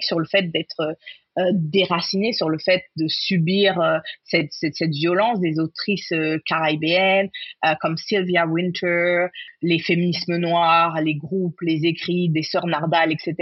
[0.00, 0.96] sur le fait d'être
[1.38, 7.28] euh, déraciné sur le fait de subir euh, cette, cette, violence des autrices euh, caribéennes
[7.82, 9.26] comme Sylvia Winter,
[9.60, 13.34] les féminismes noirs, les groupes, les écrits des sœurs Nardal, etc.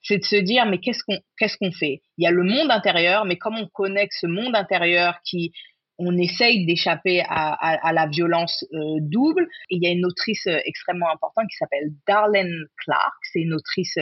[0.00, 2.00] C'est de se dire mais qu'est-ce qu'on qu'est-ce qu'on fait?
[2.16, 5.52] Il y a le monde intérieur, mais comment on connecte ce monde intérieur qui
[5.98, 8.64] on essaye d'échapper à, à, à, la violence
[9.00, 9.46] double.
[9.68, 13.98] Et il y a une autrice extrêmement importante qui s'appelle Darlene Clark, c'est une autrice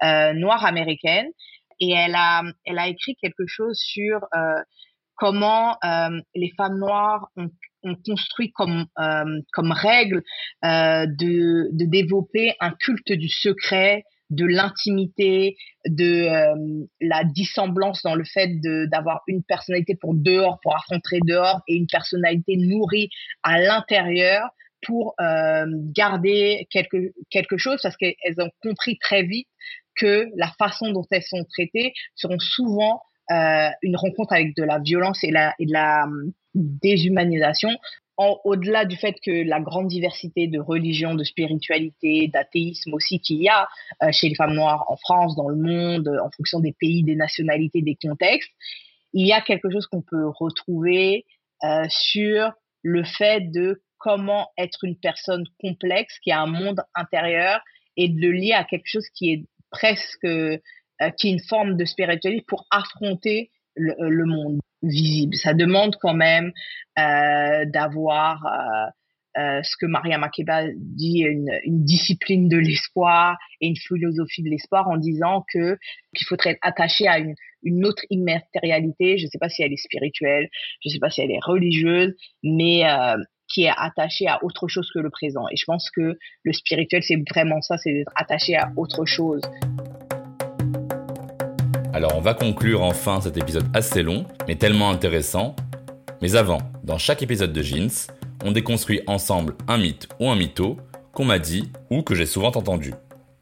[0.00, 1.26] noire américaine
[1.80, 4.62] et elle a, elle a écrit quelque chose sur euh,
[5.14, 7.50] comment euh, les femmes noires ont,
[8.04, 10.22] construit comme, euh, comme règle
[10.64, 16.28] de, de développer un culte du secret, de l'intimité, de
[17.00, 18.48] la dissemblance dans le fait
[18.90, 23.08] d'avoir une personnalité pour dehors, pour affronter dehors, et une personnalité nourrie
[23.44, 24.48] à l'intérieur
[24.84, 29.46] pour garder quelque, quelque chose parce qu'elles ont compris très vite
[29.96, 34.78] que la façon dont elles sont traitées seront souvent euh, une rencontre avec de la
[34.78, 37.70] violence et, la, et de la hum, déshumanisation.
[38.18, 43.48] Au-delà du fait que la grande diversité de religions, de spiritualité, d'athéisme aussi qu'il y
[43.50, 43.68] a
[44.02, 47.14] euh, chez les femmes noires en France, dans le monde, en fonction des pays, des
[47.14, 48.50] nationalités, des contextes,
[49.12, 51.26] il y a quelque chose qu'on peut retrouver
[51.62, 52.52] euh, sur
[52.82, 57.60] le fait de comment être une personne complexe qui a un monde intérieur
[57.96, 59.44] et de le lier à quelque chose qui est
[59.76, 60.58] presque euh,
[61.18, 65.34] qui est une forme de spiritualité pour affronter le, euh, monde visible.
[65.34, 66.52] Ça demande quand même
[66.98, 68.42] euh, d'avoir
[69.38, 74.96] ce que Maria Makeba dit, une, discipline de l'espoir et une philosophie de l'espoir en
[74.96, 75.76] disant que
[76.14, 79.18] qu'il faudrait être attaché à une, une autre immatérialité.
[79.18, 80.48] Je ne sais pas si elle est spirituelle,
[80.82, 82.84] je ne sais pas si elle est religieuse, mais
[83.48, 85.44] qui est attaché à autre chose que le présent.
[85.50, 89.40] Et je pense que le spirituel, c'est vraiment ça, c'est d'être attaché à autre chose.
[91.92, 95.56] Alors on va conclure enfin cet épisode assez long, mais tellement intéressant.
[96.20, 98.08] Mais avant, dans chaque épisode de Jeans,
[98.44, 100.76] on déconstruit ensemble un mythe ou un mytho
[101.12, 102.92] qu'on m'a dit ou que j'ai souvent entendu.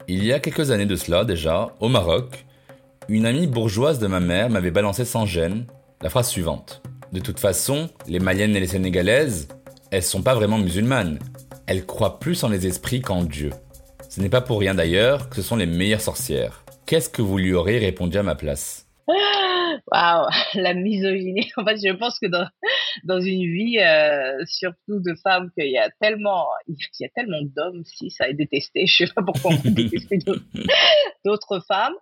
[0.07, 2.45] Il y a quelques années de cela déjà, au Maroc,
[3.09, 5.65] une amie bourgeoise de ma mère m'avait balancé sans gêne
[6.01, 6.81] la phrase suivante.
[7.11, 9.47] De toute façon, les Maliennes et les Sénégalaises,
[9.95, 11.19] elles sont pas vraiment musulmanes.
[11.67, 13.51] Elles croient plus en les esprits qu'en Dieu.
[14.09, 16.65] Ce n'est pas pour rien d'ailleurs que ce sont les meilleures sorcières.
[16.85, 18.87] Qu'est-ce que vous lui auriez répondu à ma place?
[19.07, 21.49] Waouh, la misogynie.
[21.55, 25.89] En fait, je pense que dans, une vie, euh, surtout de femmes, qu'il y a
[26.01, 28.87] tellement, il y a tellement d'hommes, si ça est détesté.
[28.87, 30.19] Je sais pas pourquoi on détester
[31.25, 31.95] d'autres femmes.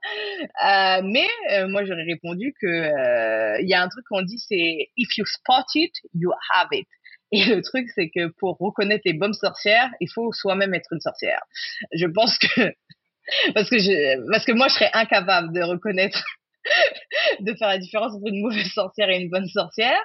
[0.65, 4.89] Euh, mais euh, moi, j'aurais répondu que il y a un truc qu'on dit, c'est
[4.97, 6.87] if you spot it, you have it.
[7.33, 11.01] Et le truc, c'est que pour reconnaître les bonnes sorcières, il faut soi-même être une
[11.01, 11.41] sorcière.
[11.91, 12.61] Je pense que
[13.55, 16.23] parce que parce que moi, je serais incapable de reconnaître
[17.39, 19.99] de faire la différence entre une mauvaise sorcière et une bonne sorcière.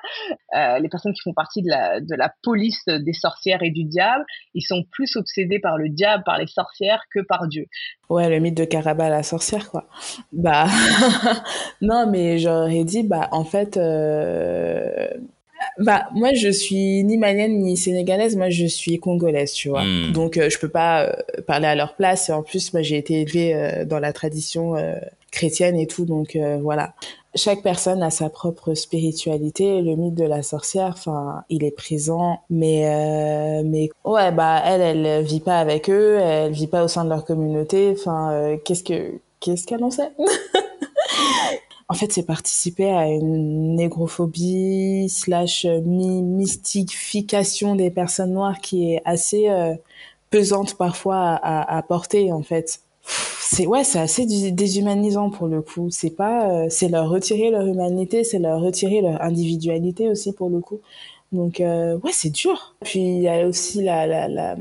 [0.57, 3.85] Euh, les personnes qui font partie de la, de la police des sorcières et du
[3.85, 4.25] diable,
[4.55, 7.67] ils sont plus obsédés par le diable, par les sorcières que par Dieu.
[8.09, 9.87] Ouais, le mythe de Caraba la sorcière, quoi.
[10.33, 10.67] Bah,
[11.83, 15.09] non, mais j'aurais dit, bah, en fait, euh
[15.79, 18.37] bah, moi, je suis ni malienne ni sénégalaise.
[18.37, 19.85] Moi, je suis congolaise, tu vois.
[19.85, 20.13] Hmm.
[20.13, 21.13] Donc, euh, je peux pas euh,
[21.47, 22.29] parler à leur place.
[22.29, 24.75] Et en plus, moi, j'ai été élevée euh, dans la tradition
[25.31, 26.05] chrétienne et tout.
[26.05, 26.95] Donc, voilà.
[27.35, 29.83] Chaque personne a sa propre spiritualité.
[29.83, 32.41] Le mythe de la sorcière, enfin, il est présent.
[32.51, 36.19] Mais, mais, ouais, bah, elle, elle vit pas avec eux.
[36.21, 37.95] Elle vit pas au sein de leur communauté.
[37.97, 40.11] Enfin, qu'est-ce que, qu'est-ce qu'elle en sait?
[41.89, 49.49] en fait, c'est participer à une négrophobie slash mystification des personnes noires qui est assez
[50.31, 52.81] pesante parfois à, porter en fait.
[53.41, 55.89] C'est ouais, c'est assez déshumanisant pour le coup.
[55.91, 60.61] C'est pas, c'est leur retirer leur humanité, c'est leur retirer leur individualité aussi pour le
[60.61, 60.81] coup.
[61.33, 62.75] Donc euh, ouais, c'est dur.
[62.85, 64.57] Puis il y a aussi la, la, la,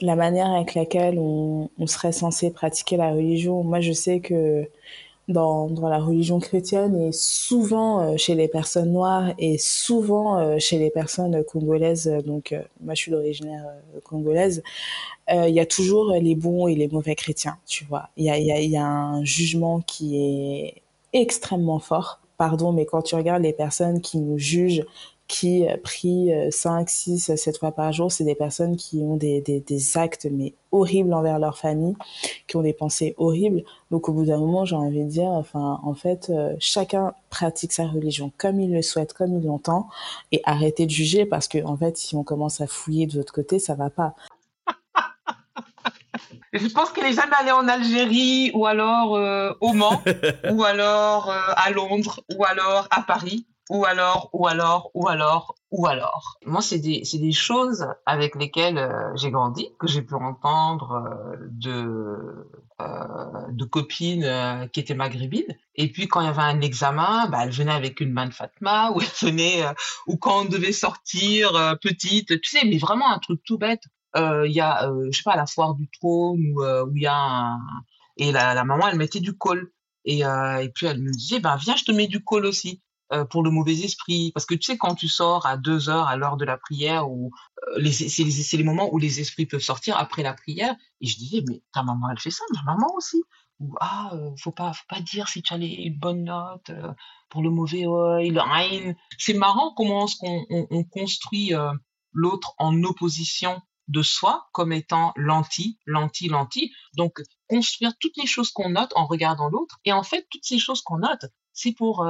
[0.00, 3.62] la manière avec laquelle on, serait censé pratiquer la religion.
[3.64, 4.68] Moi, je sais que
[5.28, 10.58] dans, dans la religion chrétienne et souvent euh, chez les personnes noires et souvent euh,
[10.58, 13.64] chez les personnes congolaises, donc moi je suis d'origine
[14.04, 14.62] congolaise,
[15.28, 18.10] il y a toujours les bons et les mauvais chrétiens, tu vois.
[18.16, 20.82] Il y a, y, a, y a un jugement qui est
[21.12, 22.20] extrêmement fort.
[22.38, 24.84] Pardon, mais quand tu regardes les personnes qui nous jugent
[25.28, 29.40] qui euh, prient 5, 6, 7 fois par jour, c'est des personnes qui ont des,
[29.40, 31.96] des, des, actes mais horribles envers leur famille,
[32.46, 33.64] qui ont des pensées horribles.
[33.90, 37.72] Donc au bout d'un moment, j'ai envie de dire, enfin, en fait, euh, chacun pratique
[37.72, 39.88] sa religion comme il le souhaite, comme il l'entend,
[40.32, 43.32] et arrêter de juger parce que en fait, si on commence à fouiller de l'autre
[43.32, 44.14] côté, ça va pas.
[46.52, 50.02] Je pense qu'elle est jamais allée en Algérie ou alors euh, au Mans
[50.50, 55.86] ou alors à Londres ou alors à Paris ou alors, ou alors, ou alors, ou
[55.86, 56.38] alors.
[56.46, 61.36] Moi, c'est des, des choses avec lesquelles euh, j'ai grandi, que j'ai pu entendre euh,
[61.50, 62.48] de,
[62.80, 65.56] euh, de copines qui étaient maghrébines.
[65.74, 68.34] Et puis, quand il y avait un examen, bah, elle venait avec une main de
[68.34, 69.64] Fatma, ou elle venait,
[70.06, 73.82] ou quand on devait sortir petite, tu sais, mais vraiment un truc tout bête.
[74.14, 77.58] Il y a, je sais pas, la foire du trône, où il y a un...
[78.16, 79.72] Et la, la maman, elle mettait du col.
[80.06, 82.80] Et, et puis, elle me disait, ben, viens, je te mets du col aussi.
[83.12, 84.32] Euh, pour le mauvais esprit.
[84.32, 87.08] Parce que tu sais, quand tu sors à deux heures à l'heure de la prière,
[87.08, 87.30] ou
[87.76, 90.74] euh, c'est, les, moments où les esprits peuvent sortir après la prière.
[91.00, 93.22] Et je disais, mais ta maman, elle fait ça, ma maman aussi.
[93.60, 96.72] Ou ah, euh, faut pas, faut pas dire si tu as les, une bonne note
[97.28, 98.36] pour le mauvais oeil,
[99.18, 101.52] C'est marrant comment on, on construit
[102.12, 106.72] l'autre en opposition de soi comme étant l'anti, l'anti, l'anti.
[106.96, 109.78] Donc, construire toutes les choses qu'on note en regardant l'autre.
[109.84, 112.04] Et en fait, toutes ces choses qu'on note, c'est pour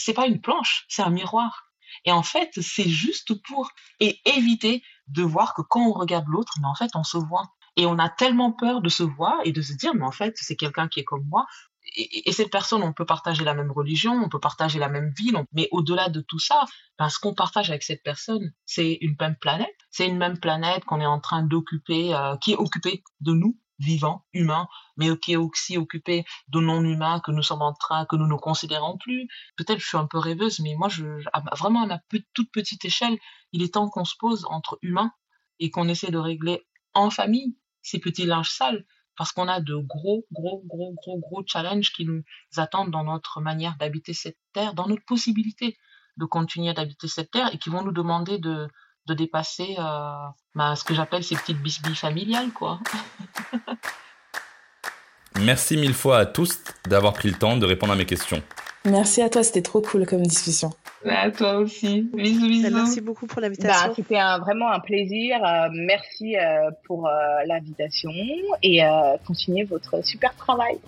[0.00, 1.70] c'est pas une planche, c'est un miroir.
[2.04, 6.54] Et en fait, c'est juste pour et éviter de voir que quand on regarde l'autre,
[6.60, 7.52] mais en fait, on se voit.
[7.76, 10.34] Et on a tellement peur de se voir et de se dire, mais en fait,
[10.36, 11.46] c'est quelqu'un qui est comme moi.
[11.96, 15.44] Et, cette personne, on peut partager la même religion, on peut partager la même ville,
[15.52, 16.64] mais au-delà de tout ça,
[16.98, 19.74] ben, ce qu'on partage avec cette personne, c'est une même planète.
[19.90, 23.58] C'est une même planète qu'on est en train d'occuper, euh, qui est occupée de nous,
[23.80, 28.16] vivants, humains, mais qui est aussi occupé de non-humains que nous sommes en train, que
[28.16, 29.28] nous ne considérons plus.
[29.56, 31.04] Peut-être je suis un peu rêveuse, mais moi, je,
[31.58, 32.00] vraiment à ma
[32.34, 33.18] toute petite échelle,
[33.52, 35.12] il est temps qu'on se pose entre humains
[35.58, 38.84] et qu'on essaie de régler en famille ces petits linges sales
[39.16, 42.22] parce qu'on a de gros, gros, gros, gros, gros challenges qui nous
[42.56, 45.76] attendent dans notre manière d'habiter cette terre, dans notre possibilité
[46.16, 48.68] de continuer d'habiter cette terre et qui vont nous demander de,
[49.06, 50.12] de dépasser euh,
[50.54, 52.80] bah, ce que j'appelle ces petites bisbilles familiales, quoi.
[55.40, 58.42] Merci mille fois à tous d'avoir pris le temps de répondre à mes questions.
[58.84, 60.70] Merci à toi, c'était trop cool comme discussion.
[61.04, 62.10] À toi aussi.
[62.14, 62.74] Bisous, bisous.
[62.74, 63.88] Merci beaucoup pour l'invitation.
[63.88, 65.36] Bah, c'était vraiment un plaisir.
[65.44, 67.08] Euh, merci euh, pour
[67.46, 68.10] l'invitation
[68.62, 68.80] et
[69.26, 70.78] continuez votre super travail.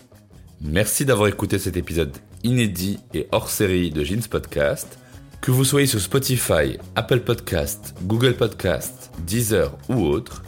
[0.61, 4.99] Merci d'avoir écouté cet épisode inédit et hors série de Jeans Podcast.
[5.43, 10.45] Que vous soyez sur Spotify, Apple Podcast, Google Podcast, Deezer ou autre,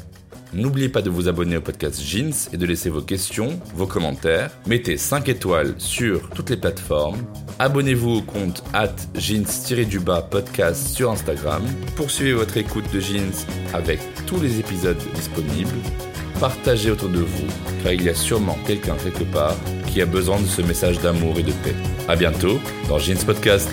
[0.52, 4.52] n'oubliez pas de vous abonner au podcast Jeans et de laisser vos questions, vos commentaires.
[4.68, 7.18] Mettez 5 étoiles sur toutes les plateformes.
[7.58, 11.64] Abonnez-vous au compte at jeans-du-bas podcast sur Instagram.
[11.96, 13.34] Poursuivez votre écoute de Jeans
[13.72, 13.98] avec
[14.28, 15.74] tous les épisodes disponibles.
[16.38, 17.48] Partagez autour de vous,
[17.82, 19.56] car il y a sûrement quelqu'un quelque part
[19.88, 21.74] qui a besoin de ce message d'amour et de paix.
[22.06, 23.72] A bientôt dans Jeans Podcast.